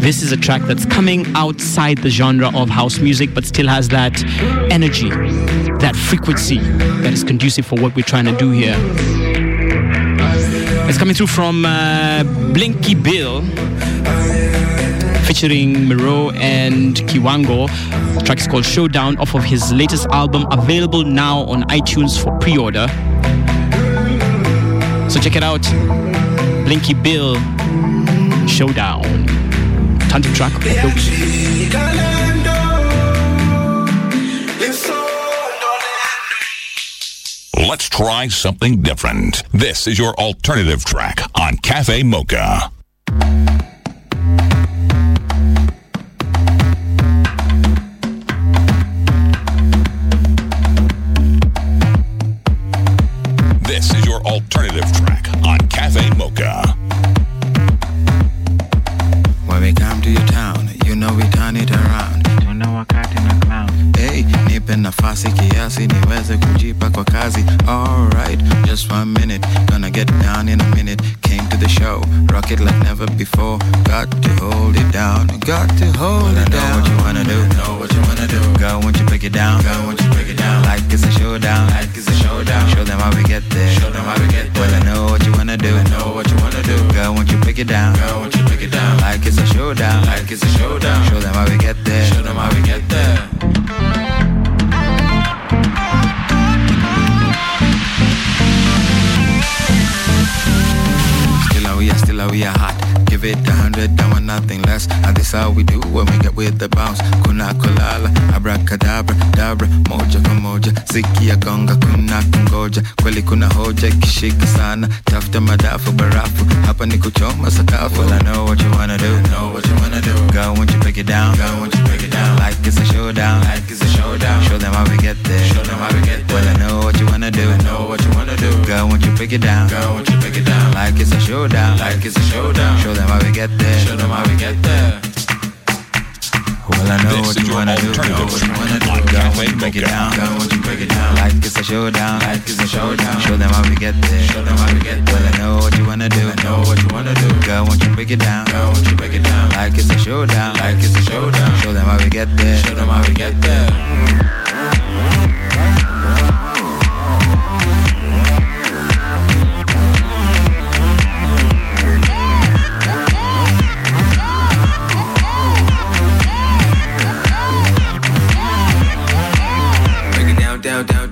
This 0.00 0.20
is 0.20 0.32
a 0.32 0.36
track 0.36 0.62
that's 0.62 0.84
coming 0.84 1.24
outside 1.36 1.98
the 1.98 2.10
genre 2.10 2.50
of 2.52 2.68
house 2.68 2.98
music, 2.98 3.32
but 3.32 3.44
still 3.44 3.68
has 3.68 3.88
that 3.90 4.20
energy, 4.72 5.10
that 5.78 5.94
frequency 5.94 6.58
that 6.58 7.12
is 7.12 7.22
conducive 7.22 7.64
for 7.64 7.78
what 7.80 7.94
we're 7.94 8.02
trying 8.04 8.24
to 8.24 8.36
do 8.36 8.50
here. 8.50 8.74
It's 10.88 10.98
coming 10.98 11.14
through 11.14 11.28
from 11.28 11.64
uh, 11.64 12.24
Blinky 12.52 12.96
Bill 12.96 13.42
featuring 15.28 15.86
Miro 15.86 16.30
and 16.30 16.96
Kiwango. 17.06 17.68
The 18.14 18.22
track 18.24 18.38
is 18.40 18.46
called 18.46 18.64
Showdown 18.64 19.18
off 19.18 19.34
of 19.34 19.44
his 19.44 19.70
latest 19.74 20.06
album, 20.06 20.46
available 20.50 21.04
now 21.04 21.40
on 21.40 21.64
iTunes 21.64 22.18
for 22.18 22.32
pre 22.38 22.56
order. 22.56 22.86
So 25.10 25.20
check 25.20 25.36
it 25.36 25.42
out. 25.42 25.62
Blinky 26.64 26.94
Bill 26.94 27.34
Showdown. 28.48 29.02
Tantum 30.08 30.32
track 30.32 30.52
the. 30.60 31.68
Let's 37.68 37.88
try 37.90 38.28
something 38.28 38.80
different. 38.80 39.42
This 39.52 39.86
is 39.86 39.98
your 39.98 40.14
alternative 40.14 40.86
track 40.86 41.20
on 41.34 41.58
Cafe 41.58 42.02
Mocha. 42.02 42.72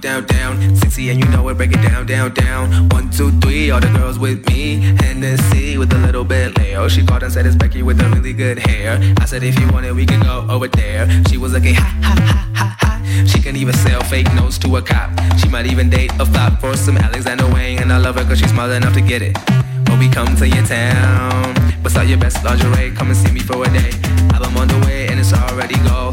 Down, 0.01 0.27
down, 0.27 0.59
down. 0.59 0.77
Sexy 0.77 1.11
and 1.11 1.19
you 1.19 1.27
know 1.31 1.49
it, 1.49 1.55
break 1.55 1.73
it 1.73 1.83
down, 1.83 2.07
down, 2.07 2.35
down. 2.35 2.89
One, 2.91 3.11
two, 3.11 3.31
three, 3.41 3.71
all 3.71 3.81
the 3.81 3.89
girls 3.89 4.19
with 4.19 4.47
me. 4.49 4.77
Hennessy 5.01 5.79
with 5.79 5.93
a 5.93 5.99
little 5.99 6.25
bit 6.25 6.57
Leo. 6.59 6.89
She 6.89 7.05
called 7.05 7.23
and 7.23 7.33
said 7.33 7.47
it's 7.47 7.57
Becky 7.57 7.83
with 7.83 7.99
the 7.99 8.09
really 8.11 8.33
good 8.33 8.59
hair. 8.59 8.99
I 9.21 9.25
said 9.25 9.43
if 9.43 9.59
you 9.59 9.71
want 9.73 9.87
it, 9.87 9.95
we 9.95 10.07
can 10.07 10.21
go 10.21 10.47
over 10.49 10.69
there. 10.69 11.09
She 11.29 11.37
was 11.37 11.53
looking 11.53 11.75
ha 11.75 11.99
ha 12.03 12.15
ha 12.21 12.55
ha 12.55 12.77
ha. 12.81 13.25
She 13.27 13.41
can 13.41 13.57
even 13.57 13.75
sell 13.75 14.03
fake 14.05 14.33
notes 14.35 14.59
to 14.59 14.77
a 14.77 14.83
cop. 14.83 15.11
She 15.39 15.49
might 15.49 15.67
even 15.67 15.91
date 15.91 16.13
a 16.19 16.27
flop 16.27 16.61
for 16.61 16.77
some 16.77 16.97
Alexander 16.97 17.47
Wang, 17.47 17.79
and 17.79 17.93
I 17.93 17.99
love 17.99 18.17
her 18.17 18.25
cause 18.25 18.39
she's 18.39 18.51
smart 18.51 18.71
enough 18.71 18.95
to 18.95 19.01
get 19.01 19.23
it. 19.23 19.37
When 19.89 19.99
we 19.99 20.09
come 20.09 20.35
to 20.37 20.49
your 20.49 20.65
town, 20.65 21.55
bust 21.83 21.97
out 21.97 22.07
your 22.09 22.19
best 22.19 22.45
lingerie, 22.45 22.91
come 22.93 23.09
and 23.09 23.17
see 23.17 23.33
me 23.33 23.41
for 23.41 23.63
a 23.65 23.71
day. 23.71 23.91
Album 24.35 24.57
on 24.57 24.69
the 24.69 24.79
way 24.87 25.09
and 25.09 25.19
it's 25.19 25.33
already 25.33 25.77
go. 25.89 26.11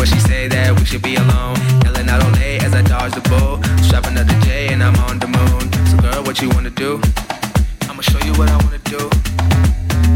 When 0.00 0.08
she 0.08 0.18
say 0.20 0.48
that 0.48 0.78
we 0.78 0.86
should 0.86 1.02
be 1.02 1.16
alone. 1.16 1.56
Yelling 1.84 2.08
out 2.08 2.24
on 2.24 2.32
late 2.40 2.64
as 2.64 2.72
I 2.72 2.80
dodge 2.80 3.12
the 3.12 3.20
bull. 3.28 3.60
Strapping 3.84 4.16
up 4.16 4.26
the 4.26 4.46
J 4.46 4.72
and 4.72 4.82
I'm 4.82 4.96
on 5.04 5.18
the 5.18 5.26
moon. 5.28 5.70
So 5.88 5.98
girl, 5.98 6.24
what 6.24 6.40
you 6.40 6.48
wanna 6.48 6.70
do? 6.70 7.02
I'ma 7.82 8.00
show 8.00 8.18
you 8.24 8.32
what 8.32 8.48
I 8.48 8.56
wanna 8.64 8.78
do. 8.78 9.10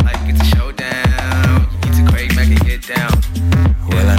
Like 0.03 0.25
it's 0.25 0.41
a 0.41 0.57
showdown. 0.57 1.69
You 1.85 1.91
need 1.91 2.07
to 2.07 2.11
Craig 2.11 2.35
Mack 2.35 2.49
and 2.49 2.65
get 2.65 2.81
down. 2.87 3.34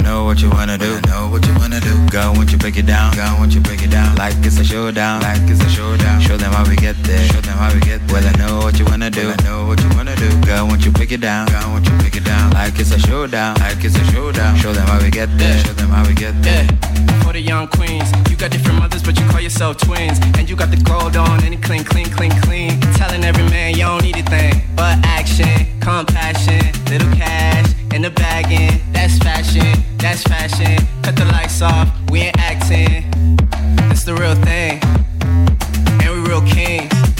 Know 0.06 0.22
what 0.24 0.40
you 0.40 0.48
wanna 0.50 0.78
do, 0.78 1.00
I 1.02 1.10
know 1.10 1.28
what 1.28 1.44
you 1.48 1.54
wanna 1.54 1.80
do. 1.80 1.92
Girl, 2.14 2.32
won't 2.32 2.52
you 2.52 2.58
break 2.58 2.76
it 2.76 2.86
down, 2.86 3.12
girl, 3.16 3.34
won't 3.38 3.52
you 3.52 3.60
break 3.60 3.82
it 3.82 3.90
down? 3.90 4.14
Like 4.14 4.36
it's 4.46 4.56
a 4.56 4.64
showdown, 4.64 5.20
like 5.22 5.42
it's 5.50 5.60
a 5.60 5.68
showdown. 5.68 6.20
Show 6.20 6.36
them 6.36 6.52
how 6.52 6.64
we 6.64 6.76
get 6.76 6.94
there, 7.02 7.26
show 7.26 7.40
them 7.40 7.58
how 7.58 7.74
we 7.74 7.80
get 7.80 8.06
there. 8.06 8.22
Well, 8.22 8.24
I 8.24 8.38
know 8.38 8.58
what 8.58 8.78
you 8.78 8.84
wanna 8.84 9.10
do, 9.10 9.34
I 9.36 9.42
know 9.42 9.66
what 9.66 9.82
you 9.82 9.88
wanna 9.96 10.14
do. 10.14 10.30
Girl, 10.46 10.68
won't 10.68 10.84
you 10.84 10.92
break 10.92 11.10
it 11.10 11.20
down, 11.20 11.48
girl, 11.48 11.70
won't 11.72 11.84
you 11.88 11.96
break 11.98 12.14
it 12.14 12.22
down? 12.22 12.52
Like 12.52 12.78
it's 12.78 12.92
a 12.92 13.00
showdown, 13.00 13.56
like 13.58 13.82
it's 13.82 13.98
a 13.98 14.04
showdown. 14.12 14.56
Show 14.56 14.72
them 14.72 14.86
how 14.86 15.02
we 15.02 15.10
get 15.10 15.28
there, 15.38 15.58
show 15.64 15.72
them 15.72 15.90
how 15.90 16.06
we 16.06 16.14
get 16.14 16.40
there. 16.40 16.68
For 17.24 17.32
the 17.32 17.40
young 17.40 17.66
queens, 17.66 18.08
you 18.30 18.36
got 18.36 18.52
different 18.52 18.78
mothers, 18.78 19.02
but 19.02 19.18
you 19.18 19.26
call 19.26 19.40
yourself 19.40 19.78
twins. 19.78 20.20
And 20.38 20.48
you 20.48 20.54
got 20.54 20.70
the 20.70 20.80
gold 20.86 21.16
on, 21.16 21.42
and 21.42 21.52
it 21.52 21.62
clean, 21.64 21.82
clean, 21.82 22.06
clean, 22.06 22.30
clean. 22.42 22.80
Telling 22.94 23.24
every 23.24 23.44
man 23.50 23.74
you 23.74 23.82
don't 23.82 24.04
need 24.04 24.16
a 24.16 24.22
thing 24.22 24.62
but 24.76 25.04
action, 25.04 25.66
compassion, 25.86 26.60
little 26.90 27.08
cash 27.14 27.72
in 27.94 28.02
the 28.02 28.10
bagging. 28.10 28.80
That's 28.92 29.18
fashion, 29.18 29.84
that's 29.98 30.24
fashion. 30.24 30.84
Cut 31.04 31.14
the 31.14 31.26
lights 31.26 31.62
off, 31.62 31.88
we 32.10 32.22
ain't 32.22 32.36
acting. 32.40 33.04
It's 33.92 34.02
the 34.02 34.16
real 34.16 34.34
thing, 34.34 34.80
and 36.02 36.10
we 36.10 36.28
real 36.28 36.42
kings. 36.42 37.15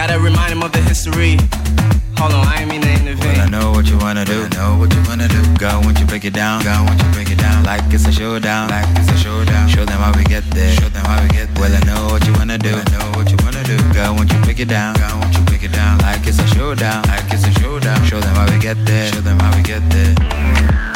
Gotta 0.00 0.18
remind 0.18 0.50
him 0.50 0.62
of 0.62 0.72
the 0.72 0.80
history. 0.80 1.36
Hold 2.16 2.32
on, 2.32 2.48
I 2.48 2.64
ain't 2.64 2.70
mean 2.70 2.80
to 2.80 2.88
intervene. 2.88 3.36
Well, 3.36 3.40
I 3.44 3.50
know 3.52 3.70
what 3.70 3.84
you 3.84 3.98
wanna 3.98 4.24
do, 4.24 4.48
I 4.48 4.56
know 4.56 4.80
what 4.80 4.88
you 4.96 5.02
wanna 5.04 5.28
do. 5.28 5.44
Girl, 5.60 5.76
won't 5.84 6.00
you 6.00 6.06
break 6.06 6.24
it 6.24 6.32
down, 6.32 6.64
girl, 6.64 6.86
won't 6.86 6.96
you 7.02 7.10
break 7.12 7.28
it 7.28 7.36
down? 7.36 7.64
Like 7.64 7.84
it's 7.92 8.06
a 8.06 8.12
showdown, 8.12 8.70
like 8.70 8.88
it's 8.96 9.12
a 9.12 9.18
showdown. 9.18 9.68
Show 9.68 9.84
them 9.84 10.00
how 10.00 10.16
we 10.16 10.24
get 10.24 10.42
there, 10.56 10.72
show 10.80 10.88
them 10.88 11.04
how 11.04 11.20
we 11.20 11.28
get 11.28 11.52
there. 11.54 11.68
Well, 11.68 11.76
I 11.76 11.84
know 11.84 12.08
what 12.08 12.26
you 12.26 12.32
wanna 12.32 12.56
do, 12.56 12.80
I 12.80 12.84
know 12.96 13.12
what 13.12 13.30
you 13.30 13.36
wanna 13.44 13.62
do. 13.62 13.76
Girl, 13.92 14.14
won't 14.16 14.32
you 14.32 14.40
break 14.40 14.58
it 14.58 14.68
down, 14.68 14.96
girl, 14.96 15.20
won't 15.20 15.36
you 15.36 15.44
break 15.44 15.64
it 15.64 15.72
down? 15.72 15.98
Like 15.98 16.26
it's 16.26 16.38
a 16.38 16.46
showdown, 16.46 17.04
like 17.04 17.30
it's 17.30 17.44
a 17.44 17.52
showdown. 17.60 18.02
Show 18.06 18.20
them 18.20 18.34
how 18.36 18.48
we 18.50 18.58
get 18.58 18.78
there, 18.86 19.12
show 19.12 19.20
them 19.20 19.38
how 19.38 19.54
we 19.54 19.62
get 19.62 19.84
there. 19.90 20.89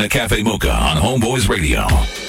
At 0.00 0.10
Cafe 0.10 0.42
Mocha 0.42 0.70
on 0.70 0.96
Homeboyz 0.96 1.48
Radio. 1.48 2.27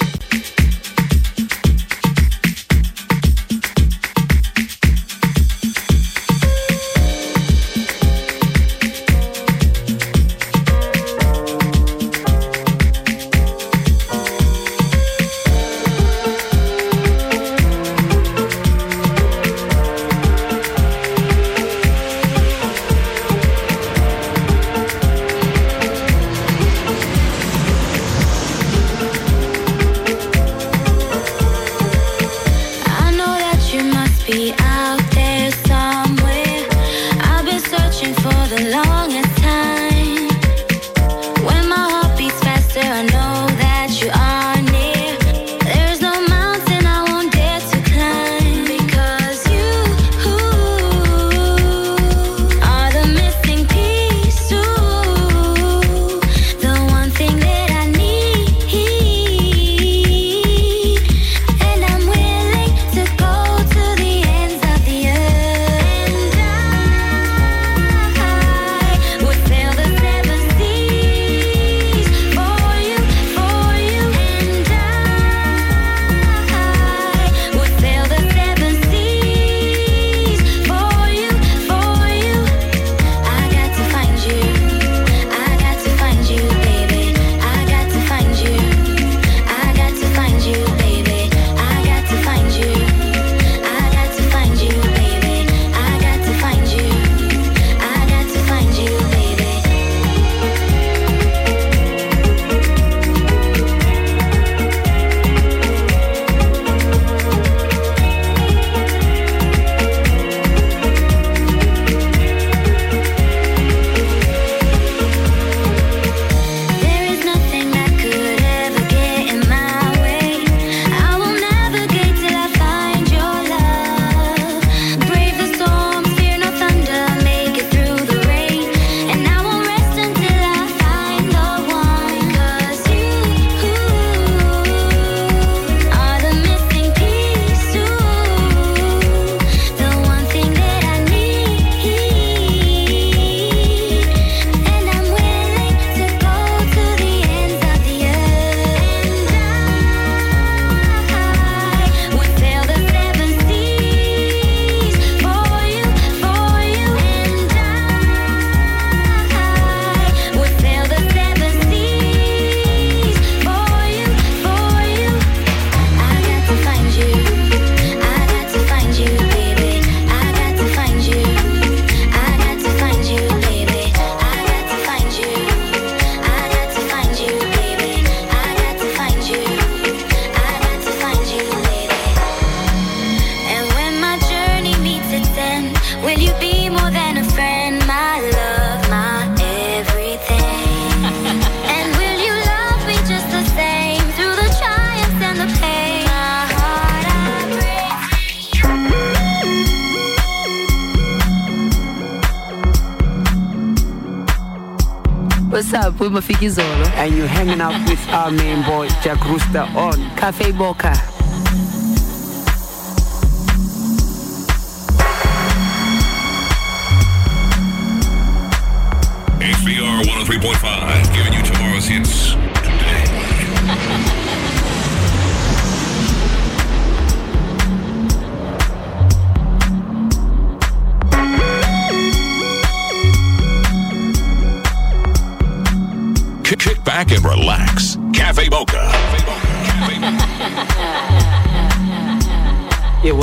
On 210.30 210.32
Cafe 210.32 210.52
Mocha. 210.52 211.09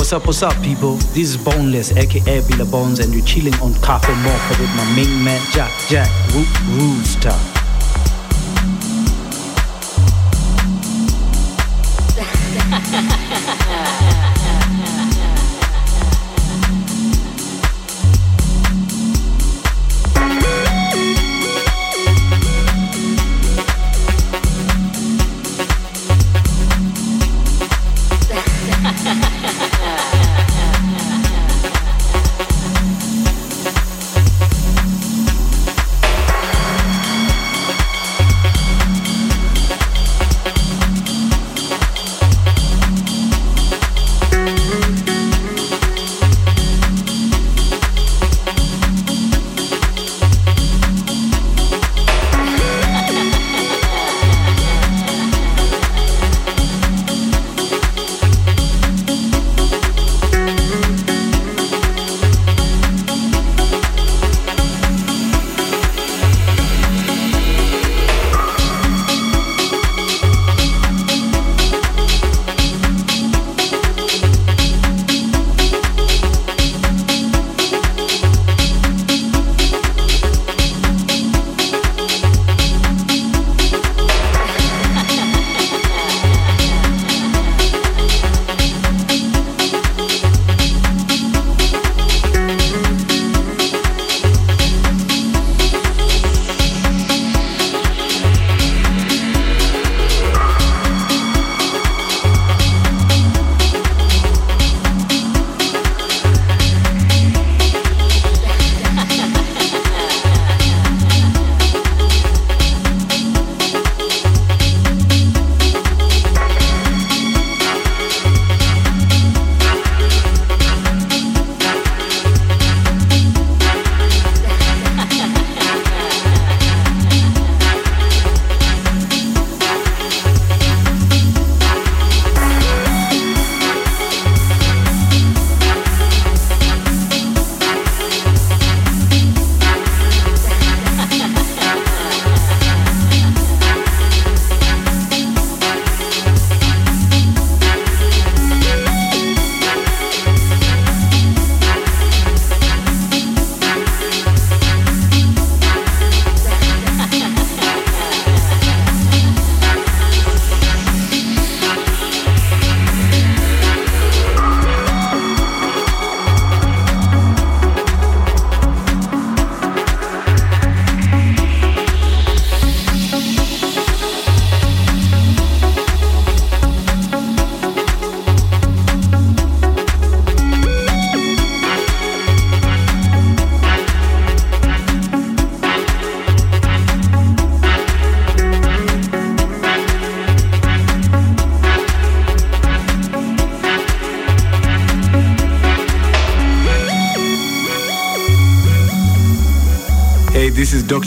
What's 0.08 0.22
up, 0.22 0.26
what's 0.26 0.42
up, 0.42 0.62
people? 0.64 0.94
This 1.12 1.28
is 1.28 1.36
Boneless, 1.36 1.92
aka 1.94 2.40
Bila 2.40 2.70
Bones, 2.70 2.98
and 2.98 3.12
you're 3.12 3.22
chilling 3.26 3.52
on 3.60 3.74
Cafe 3.82 4.10
Mocha 4.22 4.56
with 4.58 4.74
my 4.74 4.90
main 4.96 5.22
man, 5.22 5.38
Jack 5.52 5.70
Jack 5.86 6.08
Roo- 6.32 6.78
Rooster. 6.78 7.57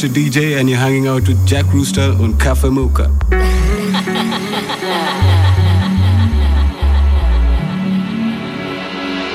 This 0.01 0.09
is 0.09 0.15
Dr. 0.15 0.39
DJ, 0.39 0.59
and 0.59 0.69
you're 0.69 0.79
hanging 0.79 1.07
out 1.07 1.27
with 1.27 1.45
Jack 1.45 1.65
Rooster 1.73 2.15
on 2.19 2.37
Cafe 2.37 2.69
Mocha. 2.69 3.11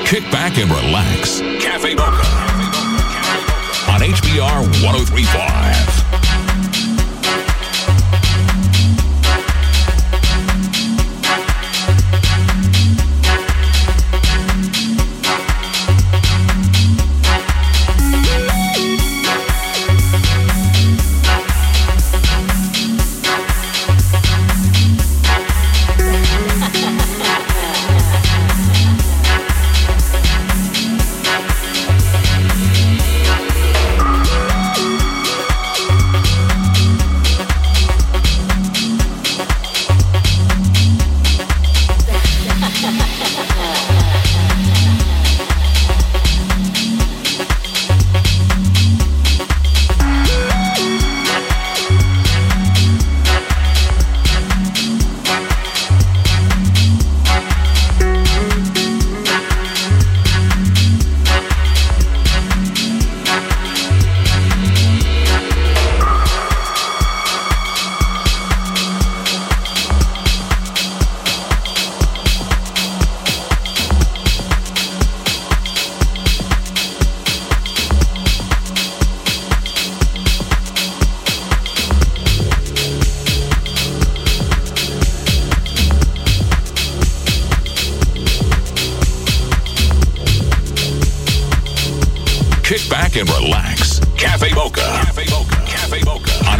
Kick 0.05 0.23
back 0.31 0.57
and 0.57 0.69
relax. 0.69 1.39
Cafe 1.61 1.95
Mocha. 1.95 2.27
On 3.91 4.01
HBR 4.01 4.83
1035. 4.83 6.06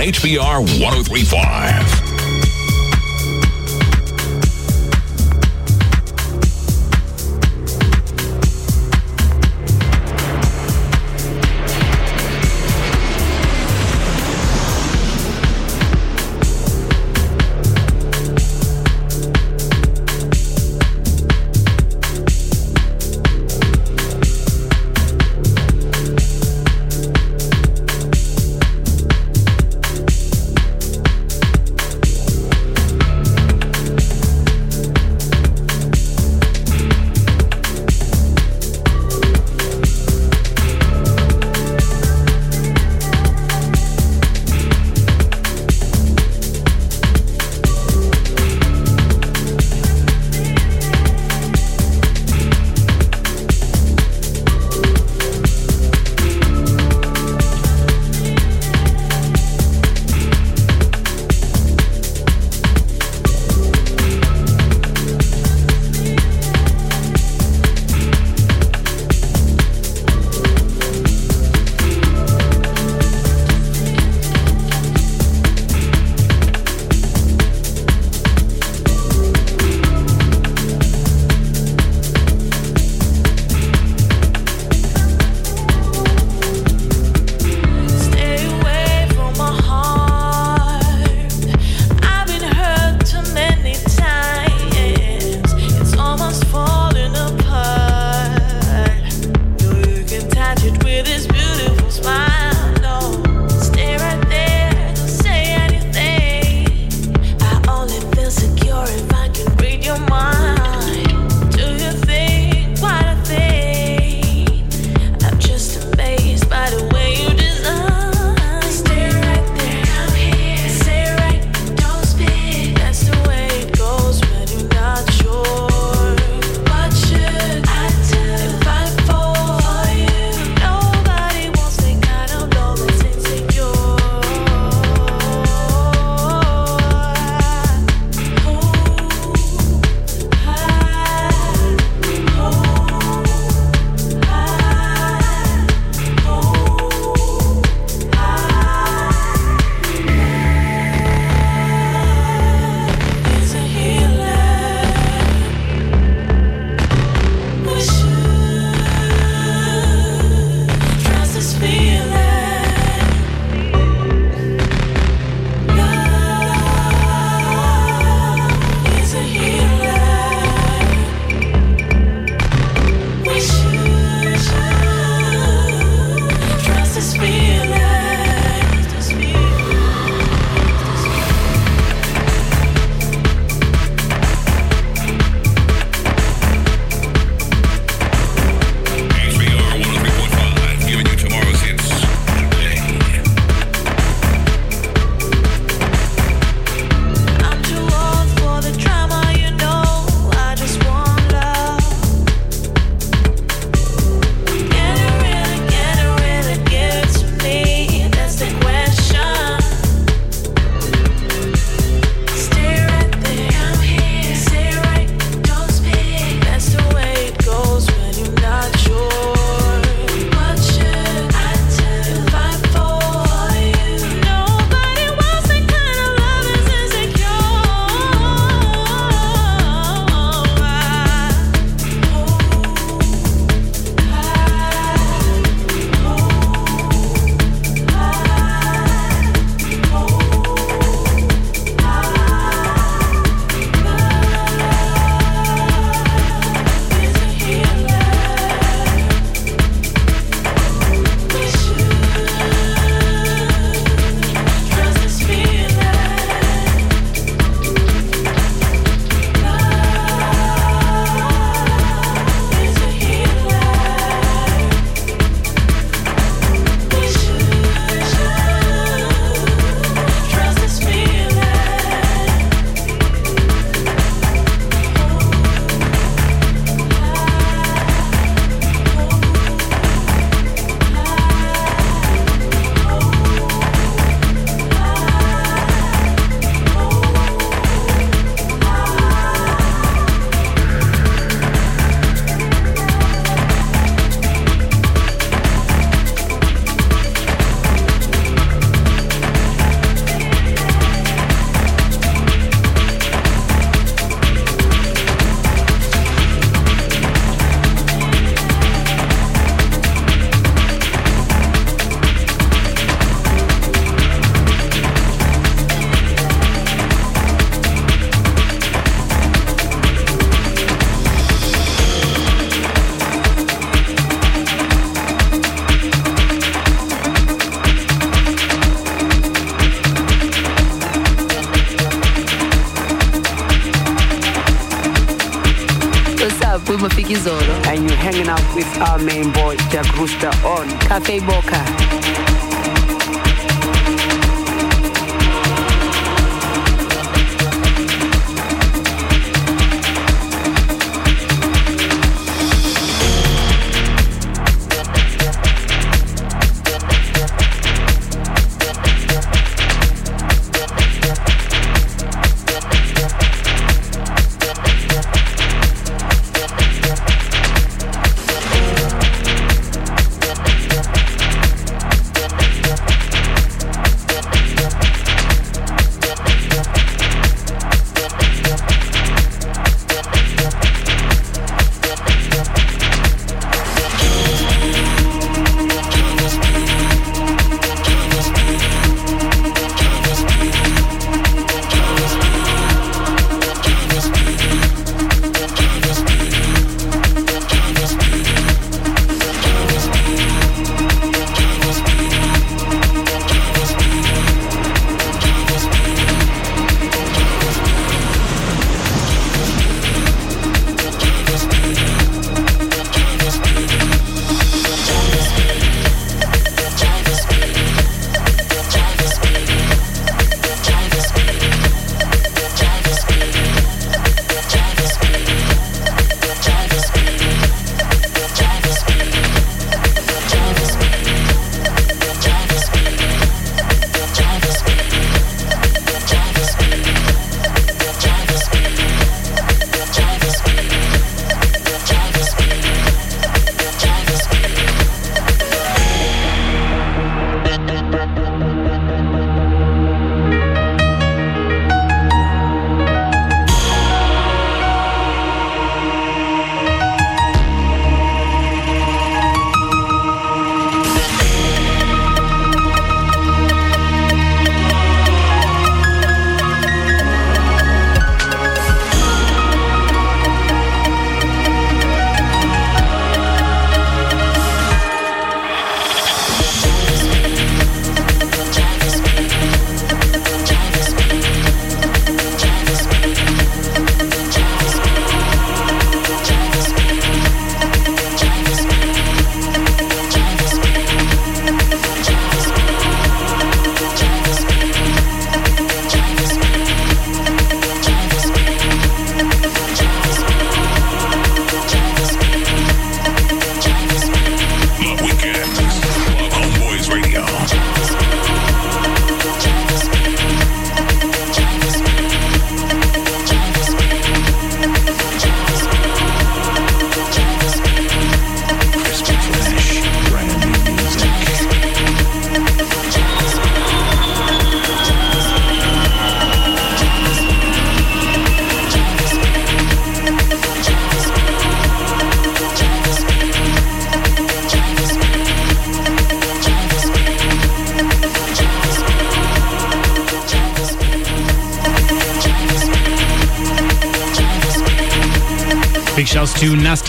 HBR 0.07 0.61
1035. 0.79 1.96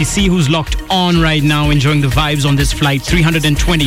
C, 0.05 0.29
who's 0.29 0.49
locked 0.49 0.77
on 0.91 1.21
right 1.21 1.43
now, 1.43 1.71
enjoying 1.71 2.01
the 2.01 2.09
vibes 2.09 2.47
on 2.47 2.55
this 2.55 2.73
flight 2.73 3.03
320. 3.03 3.87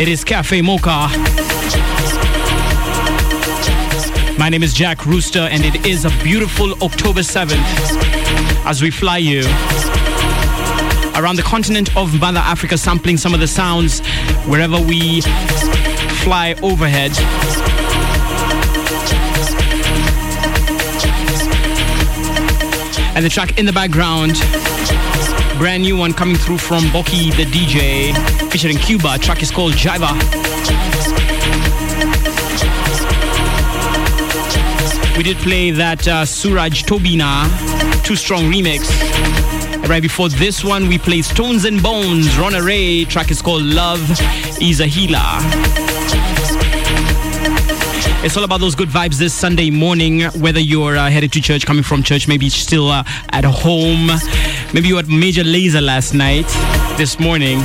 It 0.00 0.08
is 0.08 0.22
Cafe 0.22 0.62
Mocha. 0.62 1.08
My 4.38 4.48
name 4.48 4.62
is 4.62 4.72
Jack 4.72 5.04
Rooster, 5.04 5.40
and 5.40 5.64
it 5.64 5.84
is 5.84 6.04
a 6.04 6.10
beautiful 6.22 6.72
October 6.82 7.20
7th 7.20 7.56
as 8.64 8.80
we 8.80 8.90
fly 8.90 9.18
you 9.18 9.40
around 11.16 11.36
the 11.36 11.44
continent 11.44 11.96
of 11.96 12.20
Mother 12.20 12.38
Africa, 12.38 12.78
sampling 12.78 13.16
some 13.16 13.34
of 13.34 13.40
the 13.40 13.48
sounds 13.48 14.00
wherever 14.46 14.80
we 14.80 15.22
fly 16.22 16.54
overhead. 16.62 17.67
And 23.18 23.24
the 23.24 23.28
track 23.28 23.58
in 23.58 23.66
the 23.66 23.72
background, 23.72 24.34
brand 25.58 25.82
new 25.82 25.96
one 25.96 26.12
coming 26.12 26.36
through 26.36 26.58
from 26.58 26.84
Boki 26.94 27.34
the 27.34 27.46
DJ, 27.46 28.14
featuring 28.48 28.76
Cuba. 28.76 29.18
Track 29.18 29.42
is 29.42 29.50
called 29.50 29.72
Jiva. 29.72 30.14
We 35.16 35.24
did 35.24 35.36
play 35.38 35.72
that 35.72 36.06
uh, 36.06 36.24
Suraj 36.24 36.84
Tobina 36.84 37.50
Too 38.04 38.14
Strong 38.14 38.42
remix. 38.42 38.88
Right 39.88 40.00
before 40.00 40.28
this 40.28 40.62
one, 40.62 40.86
we 40.86 40.96
played 40.96 41.24
Stones 41.24 41.64
and 41.64 41.82
Bones, 41.82 42.38
Ron 42.38 42.52
Ray. 42.52 43.04
Track 43.04 43.32
is 43.32 43.42
called 43.42 43.64
Love 43.64 44.00
is 44.62 44.78
a 44.78 44.86
Healer. 44.86 45.87
It's 48.28 48.36
all 48.36 48.44
about 48.44 48.60
those 48.60 48.74
good 48.74 48.90
vibes 48.90 49.18
this 49.18 49.32
Sunday 49.32 49.70
morning, 49.70 50.20
whether 50.42 50.60
you're 50.60 50.98
uh, 50.98 51.08
headed 51.08 51.32
to 51.32 51.40
church, 51.40 51.64
coming 51.64 51.82
from 51.82 52.02
church, 52.02 52.28
maybe 52.28 52.50
still 52.50 52.90
uh, 52.90 53.02
at 53.30 53.42
home. 53.42 54.08
Maybe 54.74 54.88
you 54.88 54.96
had 54.96 55.08
Major 55.08 55.42
Lazer 55.42 55.82
last 55.82 56.12
night, 56.12 56.46
this 56.98 57.18
morning. 57.18 57.58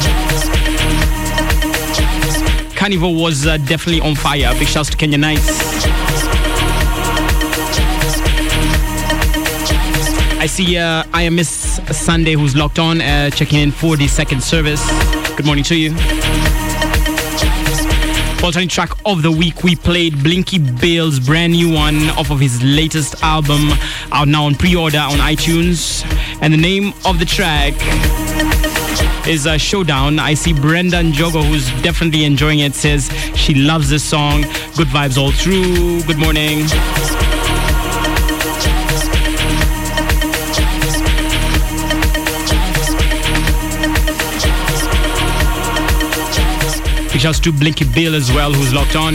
Carnival 2.78 3.14
was 3.14 3.46
uh, 3.46 3.58
definitely 3.58 4.00
on 4.00 4.16
fire. 4.16 4.58
Big 4.58 4.70
shouts 4.70 4.90
to 4.92 4.96
Kenya 4.96 5.18
Nights. 5.18 5.46
I 10.40 10.46
see 10.48 10.78
uh, 10.78 11.04
I 11.12 11.24
am 11.24 11.36
Miss 11.36 11.82
Sunday 11.92 12.36
who's 12.36 12.56
locked 12.56 12.80
on, 12.80 13.02
uh, 13.02 13.32
checking 13.32 13.60
in 13.60 13.72
for 13.72 13.98
the 13.98 14.08
second 14.08 14.42
service. 14.42 14.82
Good 15.36 15.46
morning 15.46 15.66
to 15.66 15.76
you. 15.76 16.63
Alternate 18.44 18.70
track 18.70 18.92
of 19.06 19.22
the 19.22 19.32
week, 19.32 19.64
we 19.64 19.74
played 19.74 20.22
Blinky 20.22 20.60
Bill's 20.60 21.18
brand 21.18 21.54
new 21.54 21.74
one 21.74 22.10
off 22.18 22.30
of 22.30 22.42
his 22.42 22.62
latest 22.62 23.24
album, 23.24 23.70
out 24.12 24.28
now 24.28 24.44
on 24.44 24.56
pre-order 24.56 25.00
on 25.00 25.20
iTunes. 25.20 26.04
And 26.42 26.54
the 26.54 26.58
name 26.58 26.94
of 27.06 27.20
the 27.20 27.26
track 27.26 27.74
is 29.26 29.48
uh, 29.48 29.58
Showdown. 29.58 30.20
I 30.20 30.34
see 30.34 30.52
Brenda 30.52 30.98
Njogo, 30.98 31.42
who's 31.42 31.68
definitely 31.84 32.26
enjoying 32.26 32.60
it, 32.60 32.76
says 32.76 33.10
she 33.34 33.54
loves 33.54 33.90
this 33.90 34.04
song. 34.04 34.42
Good 34.76 34.88
vibes 34.88 35.18
all 35.18 35.32
through. 35.32 36.04
Good 36.04 36.20
morning. 36.20 36.68
Shouts 47.24 47.40
to 47.40 47.54
Blinky 47.54 47.86
Bill 47.86 48.16
as 48.16 48.30
well, 48.34 48.52
who's 48.52 48.74
locked 48.74 48.98
on. 48.98 49.14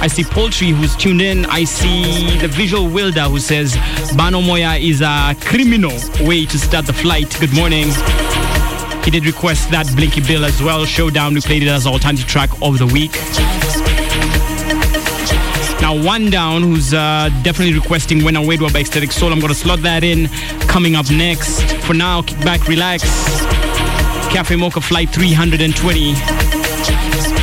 I 0.00 0.06
see 0.06 0.22
Poultry 0.22 0.68
who's 0.68 0.94
tuned 0.94 1.20
in. 1.20 1.46
I 1.46 1.64
see 1.64 2.38
the 2.38 2.46
visual 2.46 2.88
Wilder 2.88 3.22
who 3.22 3.40
says 3.40 3.76
Bano 4.16 4.40
Moya 4.40 4.74
is 4.74 5.00
a 5.00 5.34
criminal 5.40 5.90
way 6.20 6.46
to 6.46 6.56
start 6.56 6.86
the 6.86 6.92
flight. 6.92 7.36
Good 7.40 7.52
morning. 7.52 7.88
He 9.02 9.10
did 9.10 9.26
request 9.26 9.68
that 9.72 9.92
Blinky 9.96 10.20
Bill 10.20 10.44
as 10.44 10.62
well. 10.62 10.84
Showdown, 10.84 11.34
we 11.34 11.40
played 11.40 11.64
it 11.64 11.68
as 11.68 11.88
alternative 11.88 12.28
track 12.28 12.50
of 12.62 12.78
the 12.78 12.86
week. 12.86 13.14
Now, 15.82 16.00
one 16.06 16.30
down 16.30 16.62
who's 16.62 16.94
uh, 16.94 17.30
definitely 17.42 17.74
requesting 17.74 18.22
When 18.22 18.36
I 18.36 18.46
Wait 18.46 18.60
by 18.60 18.68
Ecstatic 18.78 19.10
Soul. 19.10 19.32
I'm 19.32 19.40
to 19.40 19.54
slot 19.56 19.80
that 19.82 20.04
in 20.04 20.28
coming 20.68 20.94
up 20.94 21.10
next. 21.10 21.62
For 21.82 21.94
now, 21.94 22.22
kick 22.22 22.38
back, 22.44 22.68
relax. 22.68 23.02
Cafe 24.34 24.56
Mocha 24.56 24.80
Flight 24.80 25.10
320. 25.10 27.33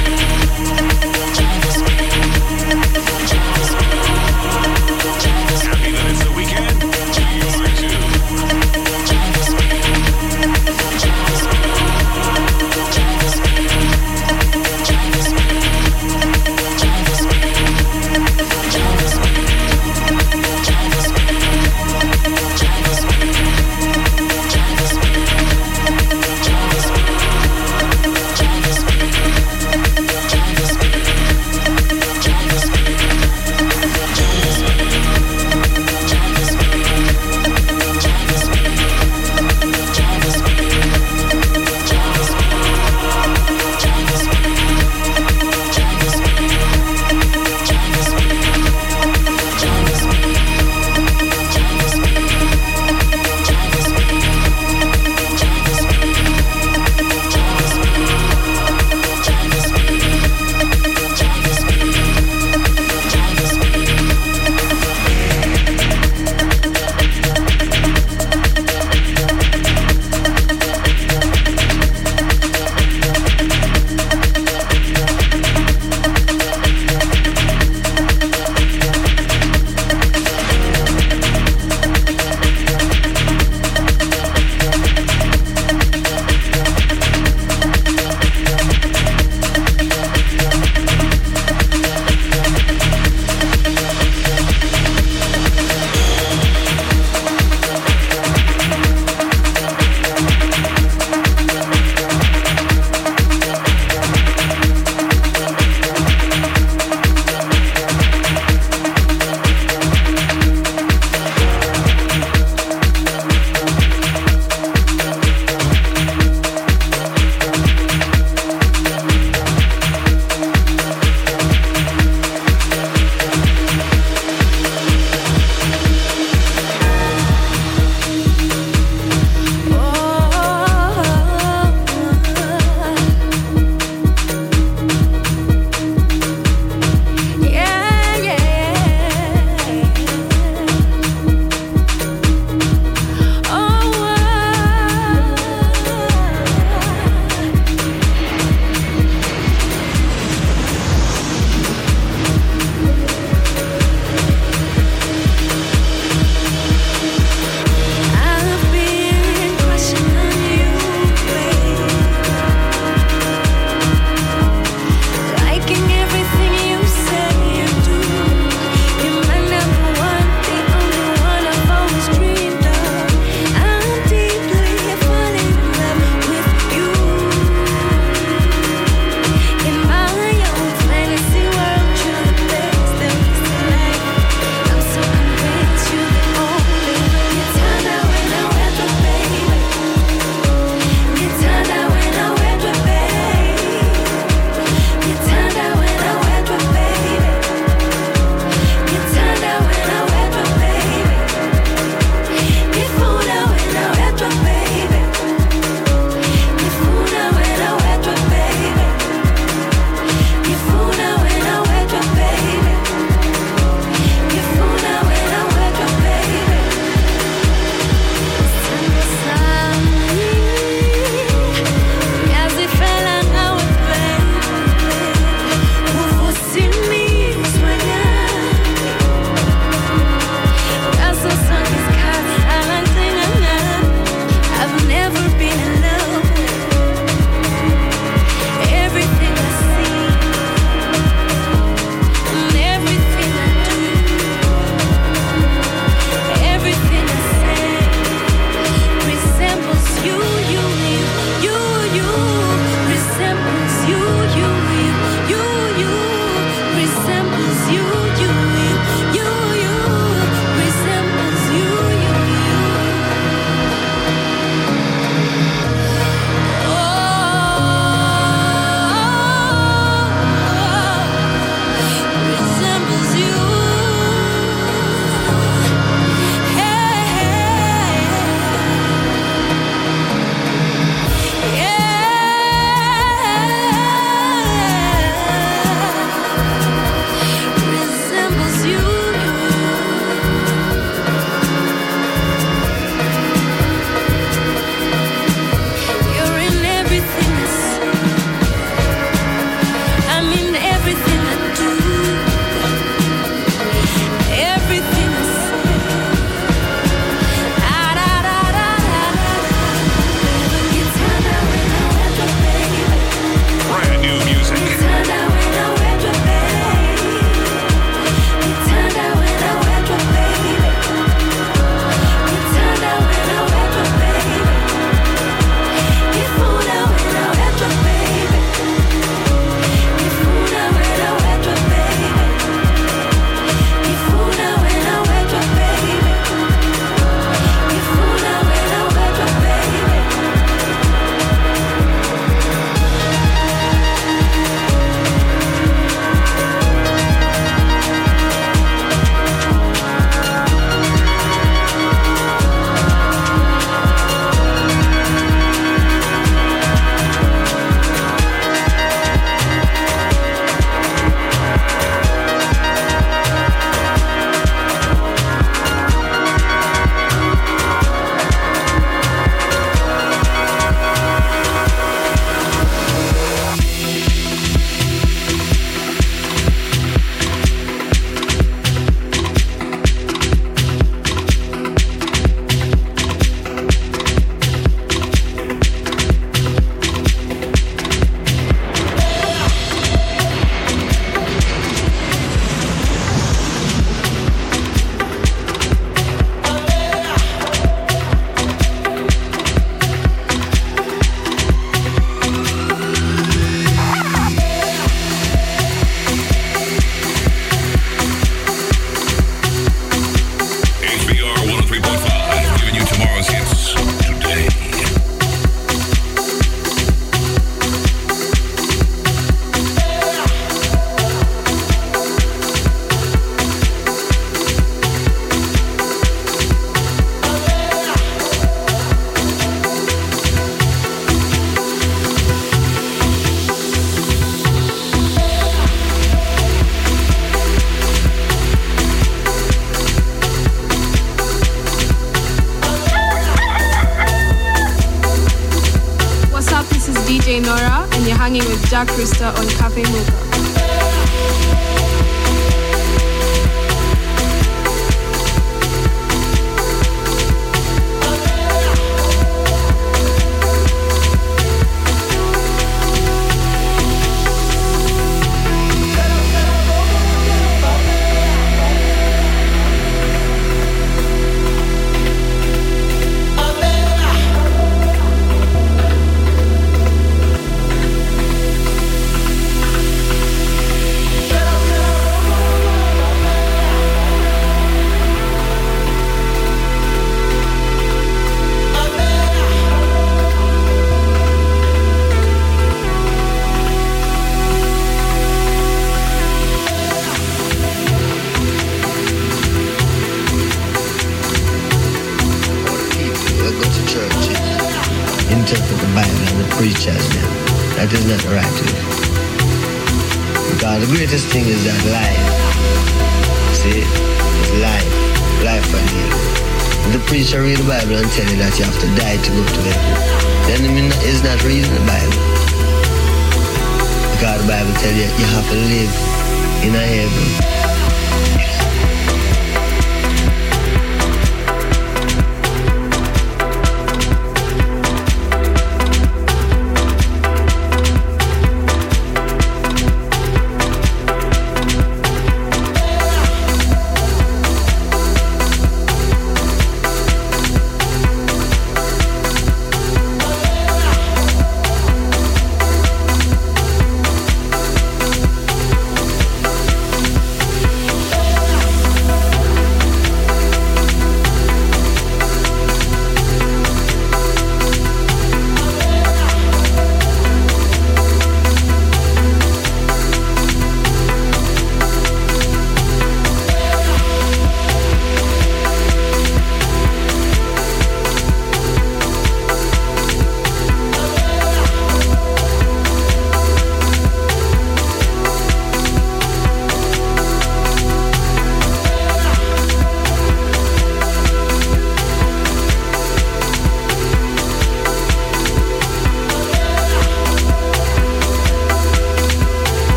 Jack 448.72 448.88
Krista 448.88 449.38
on 449.38 449.60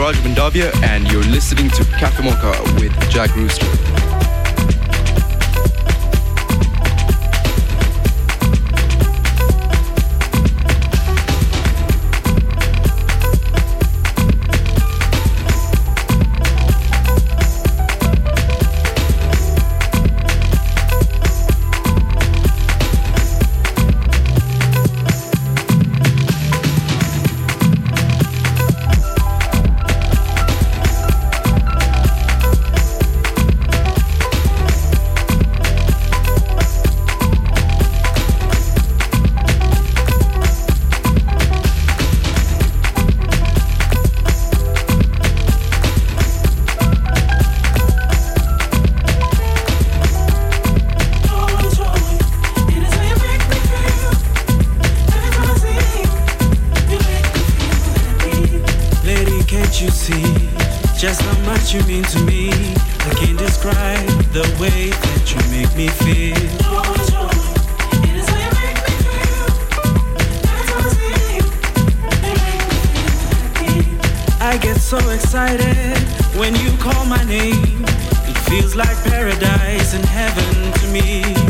Raj 0.00 0.16
Mandavia, 0.24 0.74
and 0.82 1.06
you're 1.12 1.22
listening 1.24 1.68
to 1.68 1.84
Cafe 1.98 2.24
Mocha 2.24 2.54
with 2.80 2.92
Jack 3.10 3.36
Rooster. 3.36 3.79
so 74.90 75.10
excited 75.10 75.96
when 76.36 76.52
you 76.56 76.76
call 76.78 77.04
my 77.04 77.22
name. 77.22 77.84
It 78.26 78.36
feels 78.50 78.74
like 78.74 78.96
paradise 79.04 79.94
and 79.94 80.04
heaven 80.04 80.72
to 80.80 80.86
me. 80.88 81.49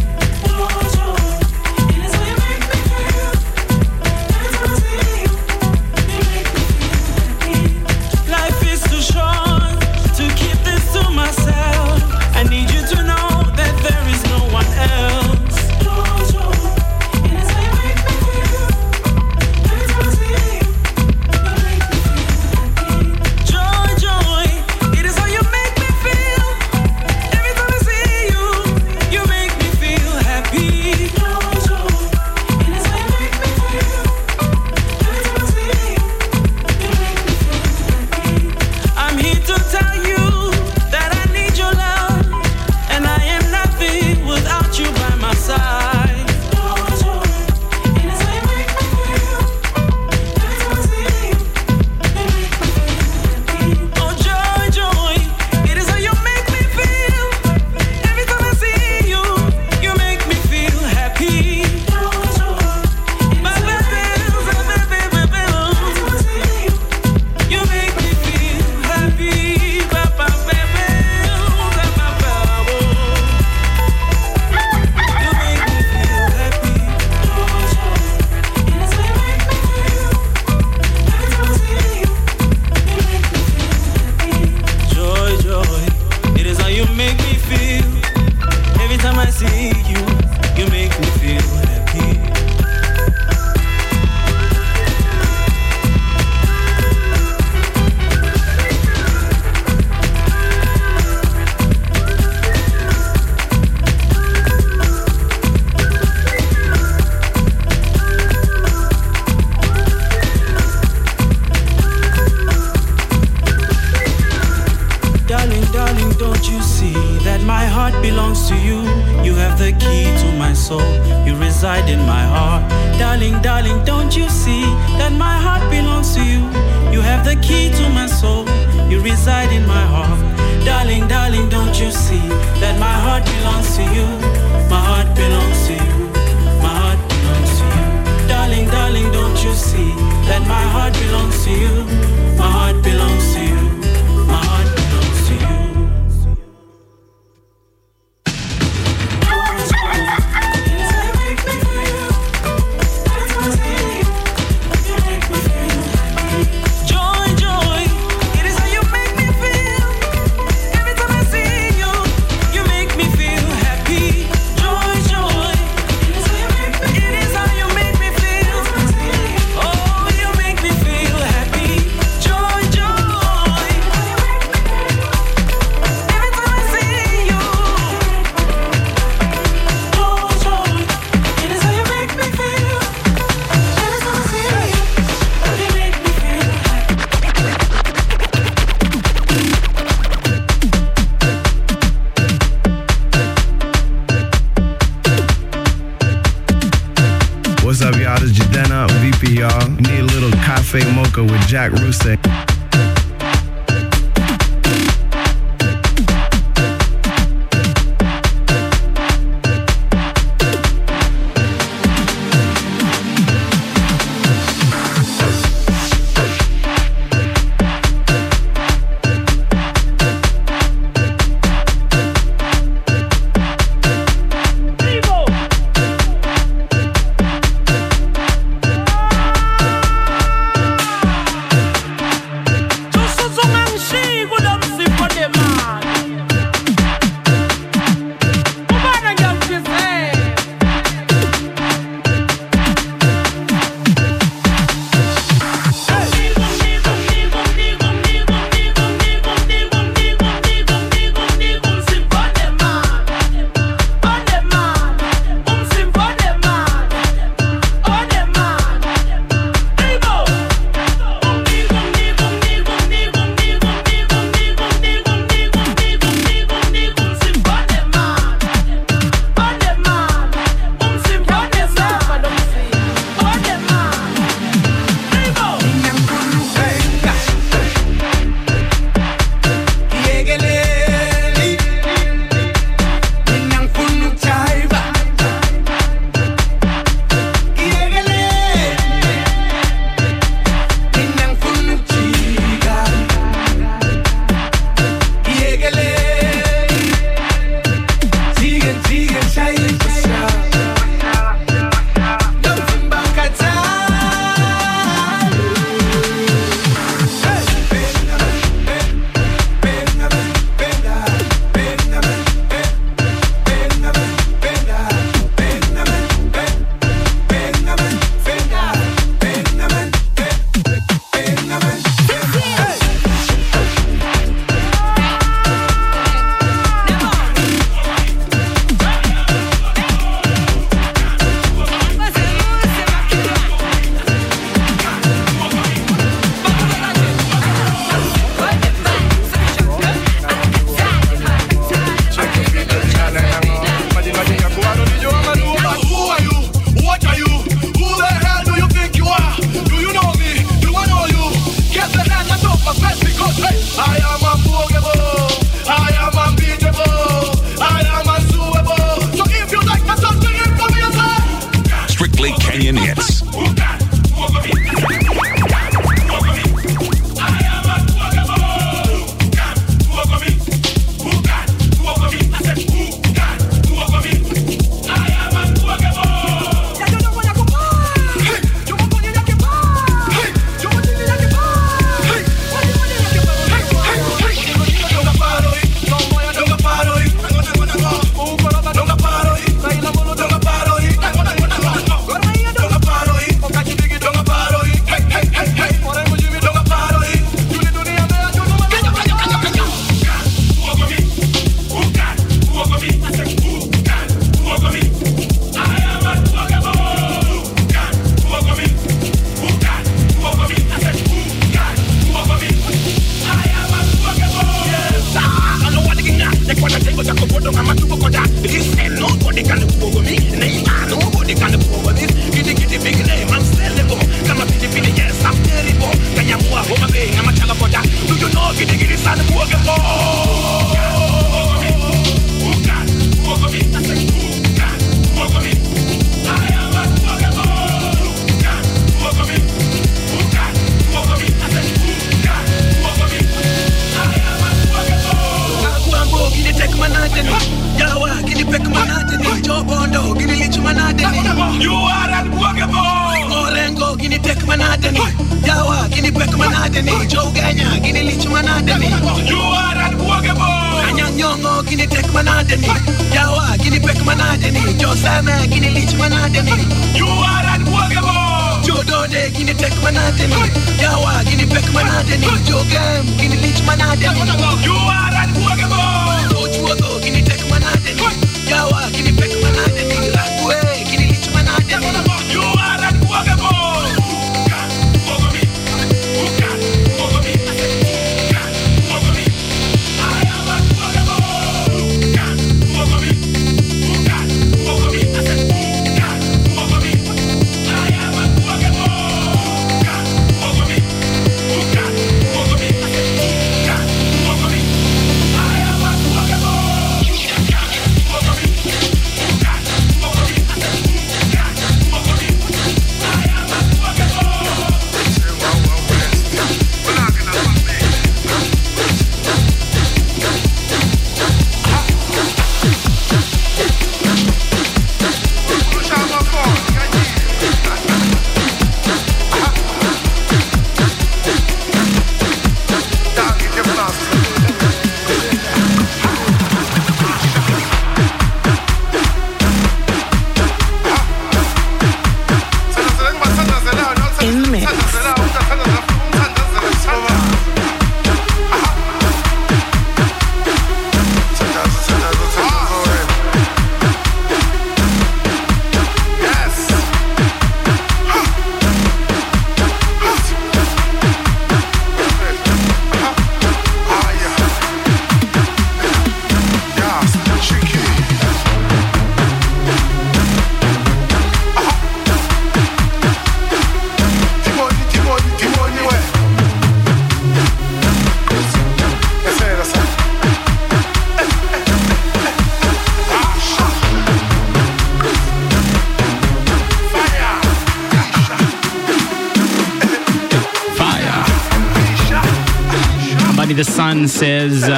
Cafe 200.70 200.88
Mocha 200.92 201.24
with 201.24 201.48
Jack 201.48 201.72
Rooster. 201.72 202.49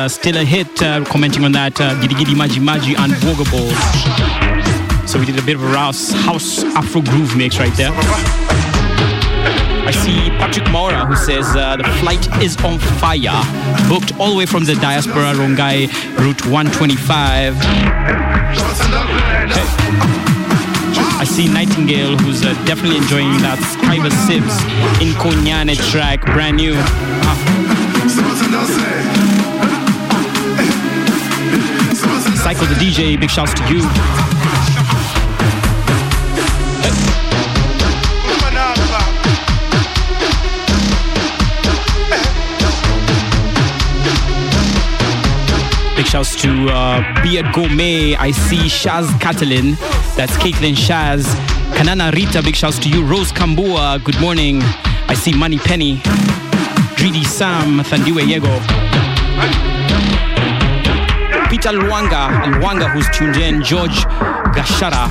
Uh, 0.03 0.09
still 0.09 0.37
a 0.37 0.43
hit, 0.45 0.83
uh, 0.83 1.05
commenting 1.05 1.45
on 1.45 1.53
that 1.53 1.81
uh, 1.81 1.95
Gidi 2.03 2.19
Gidi 2.19 2.35
Maji 2.35 2.59
Maji 2.59 2.97
Unbwogables. 2.99 3.71
So 5.09 5.17
we 5.17 5.27
did 5.27 5.39
a 5.39 5.43
bit 5.43 5.55
of 5.55 5.63
a 5.63 5.69
house, 5.69 6.11
house 6.11 6.65
Afro 6.75 7.03
groove 7.03 7.37
mix 7.37 7.61
right 7.61 7.73
there. 7.77 7.93
I 9.87 9.93
see 9.93 10.29
Patrick 10.43 10.69
Mora 10.73 11.07
who 11.07 11.15
says 11.15 11.47
uh, 11.55 11.77
the 11.77 11.85
flight 12.01 12.27
is 12.43 12.57
on 12.65 12.81
fire, 12.99 13.45
booked 13.89 14.19
all 14.19 14.33
the 14.33 14.37
way 14.37 14.45
from 14.45 14.65
the 14.65 14.75
diaspora 14.75 15.35
Rongai 15.39 15.87
route 16.19 16.45
125. 16.51 17.55
Hey. 17.55 17.63
I 21.23 21.25
see 21.25 21.47
Nightingale 21.47 22.19
who's 22.19 22.45
uh, 22.45 22.55
definitely 22.67 22.97
enjoying 22.97 23.39
that 23.47 23.59
Skyver 23.79 24.11
Sibs 24.27 24.59
in 25.01 25.15
Konyane 25.15 25.77
track, 25.93 26.23
brand 26.23 26.57
new. 26.57 26.75
Cycle 32.53 32.67
the 32.67 32.75
DJ, 32.75 33.19
big 33.19 33.31
shouts 33.31 33.55
to 33.55 33.63
you. 33.63 33.81
Big 45.97 46.05
shouts 46.05 46.37
to 46.43 46.69
uh, 46.69 47.23
Beard 47.23 47.47
Gourmet. 47.55 48.17
I 48.17 48.33
see 48.33 48.69
Shaz 48.69 49.09
Catalin. 49.19 49.79
That's 50.15 50.37
Caitlin 50.37 50.75
Shaz. 50.75 51.25
Kanana 51.73 52.13
Rita, 52.13 52.43
big 52.43 52.55
shouts 52.55 52.79
to 52.81 52.91
you. 52.91 53.03
Rose 53.03 53.33
Kambua, 53.33 54.05
good 54.05 54.21
morning. 54.21 54.61
I 55.09 55.15
see 55.15 55.33
Money 55.33 55.57
Penny. 55.57 56.01
Dridi 56.97 57.25
Sam, 57.25 57.79
Thandiwe 57.79 58.27
Yego. 58.27 59.82
Peter 61.53 61.69
Luanga, 61.69 62.31
Luanga 62.55 62.91
who's 62.91 63.07
tuned 63.11 63.37
in. 63.37 63.63
George 63.63 64.07
Gashara. 64.57 65.11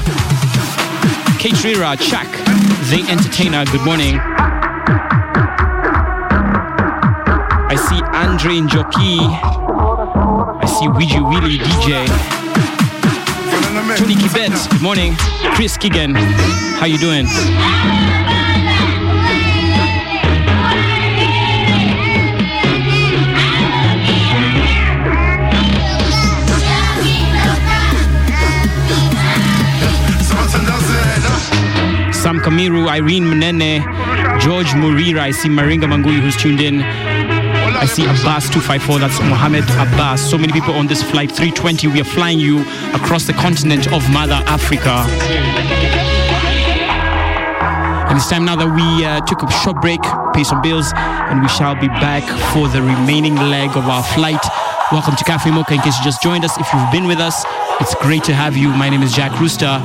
Kate 1.38 1.54
Chuck, 1.54 2.26
the 2.90 3.06
entertainer, 3.08 3.64
good 3.66 3.86
morning. 3.86 4.18
I 7.70 7.76
see 7.76 8.02
Andre 8.18 8.58
Njoki. 8.58 9.20
I 10.64 10.66
see 10.66 10.88
Ouija 10.88 11.22
Willy 11.22 11.60
DJ. 11.60 12.08
Tony 14.00 14.16
Kibet, 14.16 14.72
good 14.72 14.82
morning. 14.82 15.14
Chris 15.54 15.78
Keegan, 15.78 16.16
how 16.16 16.88
you 16.88 16.98
doing? 16.98 17.28
Kamiru, 32.42 32.88
Irene 32.88 33.26
Menene, 33.26 34.42
George 34.42 34.68
Murira. 34.74 35.20
I 35.20 35.32
see 35.32 35.50
Maringa 35.50 35.86
Mangui 35.86 36.20
who's 36.20 36.36
tuned 36.36 36.60
in. 36.60 36.82
I 36.82 37.86
see 37.86 38.04
Abbas 38.04 38.50
254, 38.50 39.00
that's 39.00 39.20
Mohammed 39.20 39.64
Abbas. 39.64 40.22
So 40.30 40.38
many 40.38 40.52
people 40.52 40.74
on 40.74 40.88
this 40.88 41.02
flight 41.04 41.30
320. 41.32 41.88
We 41.88 42.02
are 42.02 42.04
flying 42.04 42.40
you 42.40 42.62
across 42.94 43.26
the 43.26 43.34
continent 43.34 43.92
of 43.92 44.08
Mother 44.12 44.42
Africa. 44.46 45.06
And 48.10 48.18
it's 48.18 48.30
time 48.30 48.46
now 48.46 48.56
that 48.56 48.68
we 48.68 49.06
uh, 49.06 49.22
took 49.22 49.42
a 49.42 49.52
short 49.64 49.82
break, 49.82 50.02
pay 50.34 50.44
some 50.44 50.62
bills, 50.62 50.92
and 50.96 51.42
we 51.42 51.48
shall 51.48 51.76
be 51.76 51.88
back 51.88 52.24
for 52.54 52.68
the 52.68 52.82
remaining 52.82 53.36
leg 53.36 53.78
of 53.78 53.88
our 53.88 54.04
flight. 54.04 54.44
Welcome 54.92 55.16
to 55.16 55.24
Cafe 55.24 55.50
Mocha. 55.50 55.76
In 55.76 55.82
case 55.82 55.98
you 55.98 56.04
just 56.04 56.22
joined 56.22 56.44
us, 56.44 56.58
if 56.60 56.68
you've 56.74 56.92
been 56.92 57.08
with 57.08 57.20
us, 57.20 57.46
it's 57.80 57.96
great 57.96 58.24
to 58.26 58.34
have 58.34 58.58
you. 58.58 58.70
My 58.70 58.90
name 58.90 59.02
is 59.02 59.14
Jack 59.14 59.40
Rooster. 59.40 59.80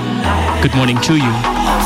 Good 0.61 0.75
morning 0.75 1.01
to 1.03 1.17
you. 1.17 1.86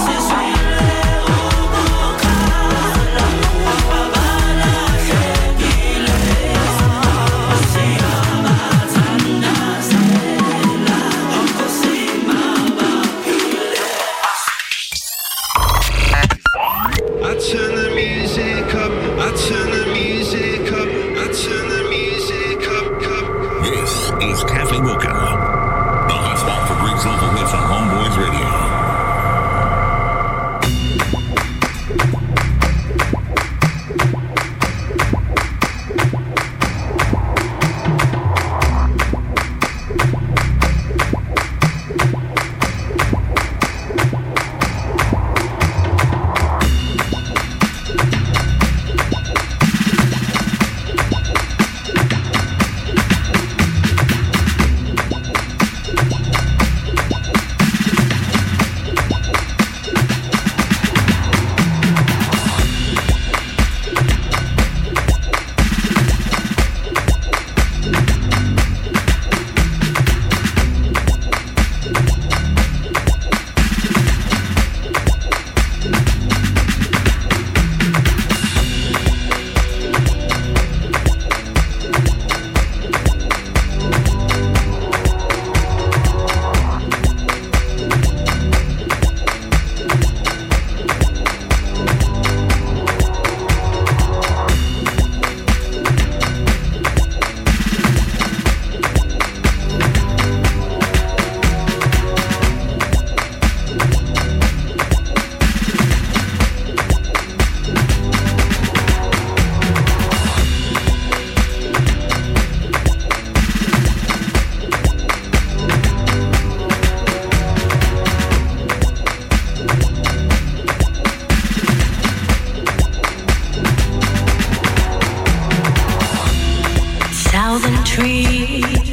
tree. 127.85 128.90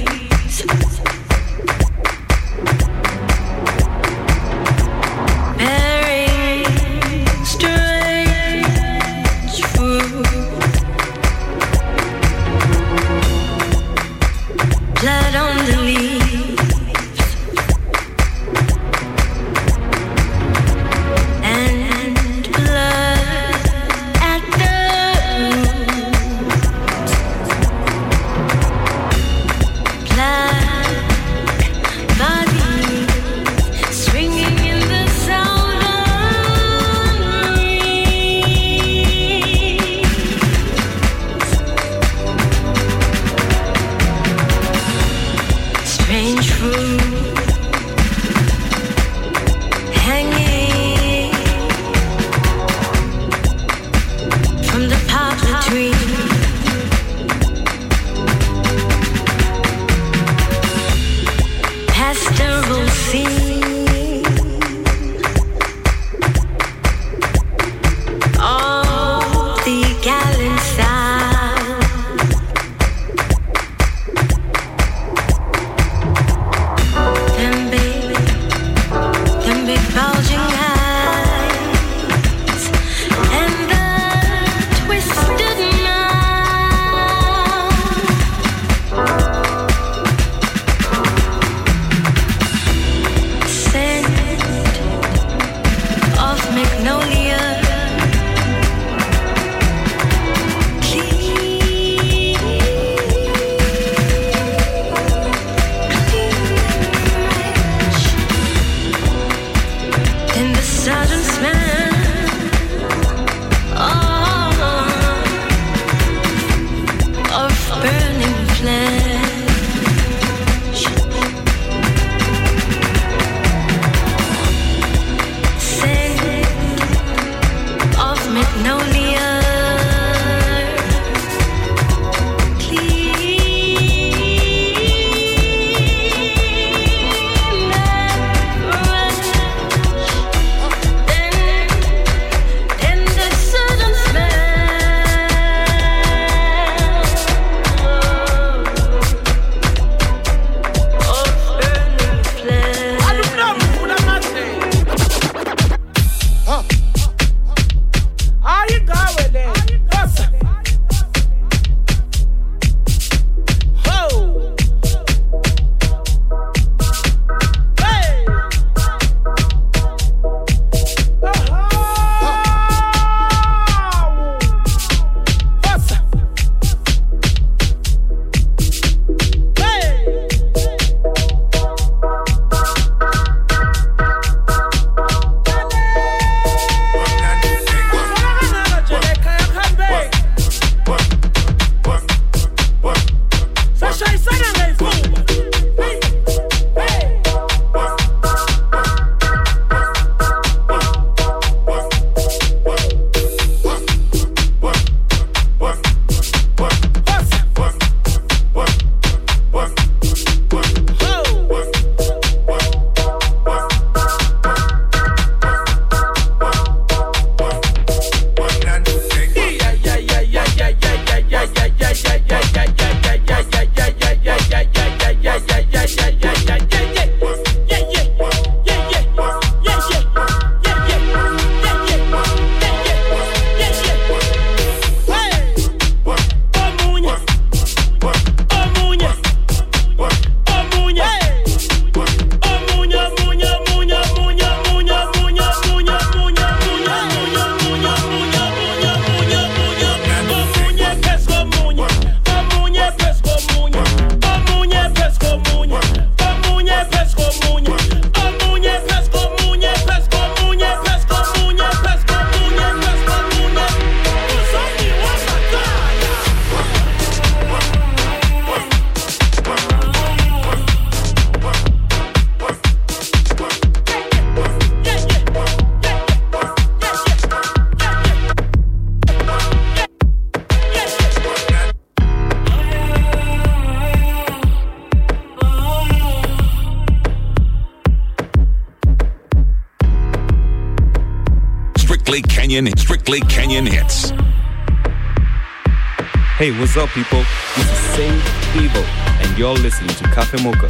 up, 296.80 296.90
people? 296.90 297.24
This 297.56 297.72
is 297.72 297.78
same 297.96 298.22
Evil, 298.56 298.84
and 299.22 299.38
you're 299.38 299.54
listening 299.54 299.96
to 299.96 300.04
Cafe 300.06 300.42
Mocha. 300.44 300.68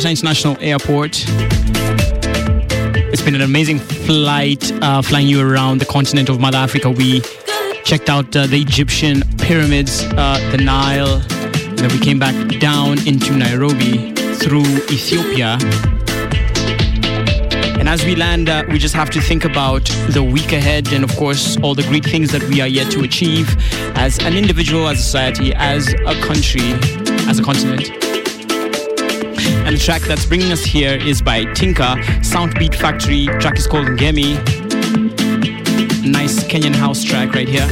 International 0.00 0.30
International 0.30 0.56
Airport. 0.60 1.24
It's 3.12 3.20
been 3.20 3.34
an 3.34 3.42
amazing 3.42 3.80
flight 3.80 4.72
uh, 4.80 5.02
flying 5.02 5.26
you 5.26 5.46
around 5.46 5.78
the 5.78 5.84
continent 5.84 6.30
of 6.30 6.40
Mother 6.40 6.56
Africa. 6.56 6.90
We 6.90 7.20
checked 7.84 8.08
out 8.08 8.34
uh, 8.34 8.46
the 8.46 8.58
Egyptian 8.62 9.22
pyramids, 9.36 10.02
uh, 10.02 10.38
the 10.52 10.56
Nile, 10.56 11.16
and 11.16 11.78
then 11.78 11.90
we 11.90 11.98
came 11.98 12.18
back 12.18 12.34
down 12.60 13.06
into 13.06 13.36
Nairobi 13.36 14.14
through 14.36 14.64
Ethiopia. 14.88 15.58
And 17.78 17.86
as 17.86 18.02
we 18.02 18.16
land, 18.16 18.48
uh, 18.48 18.64
we 18.70 18.78
just 18.78 18.94
have 18.94 19.10
to 19.10 19.20
think 19.20 19.44
about 19.44 19.84
the 20.08 20.22
week 20.22 20.52
ahead 20.52 20.94
and, 20.94 21.04
of 21.04 21.14
course, 21.16 21.58
all 21.58 21.74
the 21.74 21.84
great 21.84 22.06
things 22.06 22.32
that 22.32 22.42
we 22.44 22.62
are 22.62 22.68
yet 22.68 22.90
to 22.92 23.02
achieve 23.02 23.54
as 23.96 24.18
an 24.20 24.34
individual, 24.34 24.88
as 24.88 24.98
a 24.98 25.02
society, 25.02 25.52
as 25.56 25.92
a 26.06 26.14
country, 26.22 26.72
as 27.28 27.38
a 27.38 27.42
continent. 27.42 28.09
And 29.70 29.78
the 29.78 29.84
track 29.84 30.02
that's 30.02 30.26
bringing 30.26 30.50
us 30.50 30.64
here 30.64 30.94
is 30.94 31.22
by 31.22 31.44
Tinka, 31.54 31.94
Soundbeat 32.22 32.74
Factory. 32.74 33.26
Track 33.38 33.56
is 33.56 33.68
called 33.68 33.86
Gemi. 33.86 34.34
Nice 36.04 36.42
Kenyan 36.42 36.74
house 36.74 37.04
track 37.04 37.36
right 37.36 37.48
here. 37.48 37.68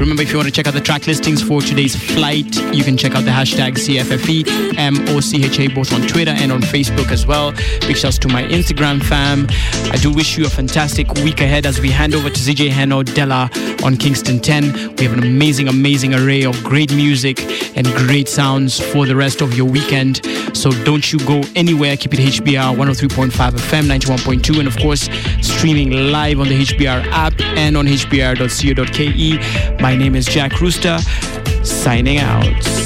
Remember, 0.00 0.22
if 0.22 0.30
you 0.30 0.38
want 0.38 0.46
to 0.46 0.52
check 0.52 0.66
out 0.66 0.72
the 0.72 0.80
track 0.80 1.06
listings 1.06 1.42
for 1.42 1.60
today's 1.60 1.94
flight, 1.94 2.56
you 2.72 2.82
can 2.82 2.96
check 2.96 3.14
out 3.14 3.24
the 3.24 3.30
hashtag 3.30 3.74
CFFE, 3.74 4.44
MOCHA, 4.72 5.74
both 5.74 5.92
on 5.92 6.00
Twitter 6.06 6.30
and 6.30 6.50
on 6.50 6.62
Facebook 6.62 7.10
as 7.10 7.26
well. 7.26 7.52
Big 7.80 7.98
shouts 7.98 8.16
to 8.20 8.28
my 8.28 8.44
Instagram 8.44 9.02
fam. 9.02 9.46
I 9.92 9.98
do 10.00 10.10
wish 10.10 10.38
you 10.38 10.46
a 10.46 10.48
fantastic 10.48 11.12
week 11.16 11.42
ahead 11.42 11.66
as 11.66 11.80
we 11.80 11.90
hand 11.90 12.14
over 12.14 12.30
to 12.30 12.40
ZJ 12.40 12.70
Heno 12.70 13.02
Della 13.02 13.50
on 13.84 13.98
Kingston 13.98 14.40
10. 14.40 14.96
We 14.96 15.04
have 15.04 15.12
an 15.12 15.22
amazing, 15.22 15.68
amazing 15.68 16.14
array 16.14 16.44
of 16.44 16.64
great 16.64 16.94
music 16.94 17.40
and 17.78 17.86
great 17.94 18.28
sounds 18.28 18.80
for 18.80 19.06
the 19.06 19.14
rest 19.14 19.40
of 19.40 19.56
your 19.56 19.66
weekend. 19.66 20.20
So 20.52 20.72
don't 20.84 21.12
you 21.12 21.18
go 21.20 21.42
anywhere. 21.54 21.96
Keep 21.96 22.14
it 22.14 22.20
HBR 22.20 22.76
103.5 22.76 23.30
FM, 23.30 23.86
91.2, 23.86 24.58
and 24.58 24.66
of 24.66 24.76
course, 24.78 25.08
streaming 25.46 26.10
live 26.10 26.40
on 26.40 26.48
the 26.48 26.58
HBR 26.58 27.06
app 27.12 27.40
and 27.40 27.76
on 27.76 27.86
hbr.co.ke. 27.86 29.80
My 29.80 29.94
name 29.94 30.16
is 30.16 30.26
Jack 30.26 30.60
Rooster, 30.60 30.98
signing 31.62 32.18
out. 32.18 32.77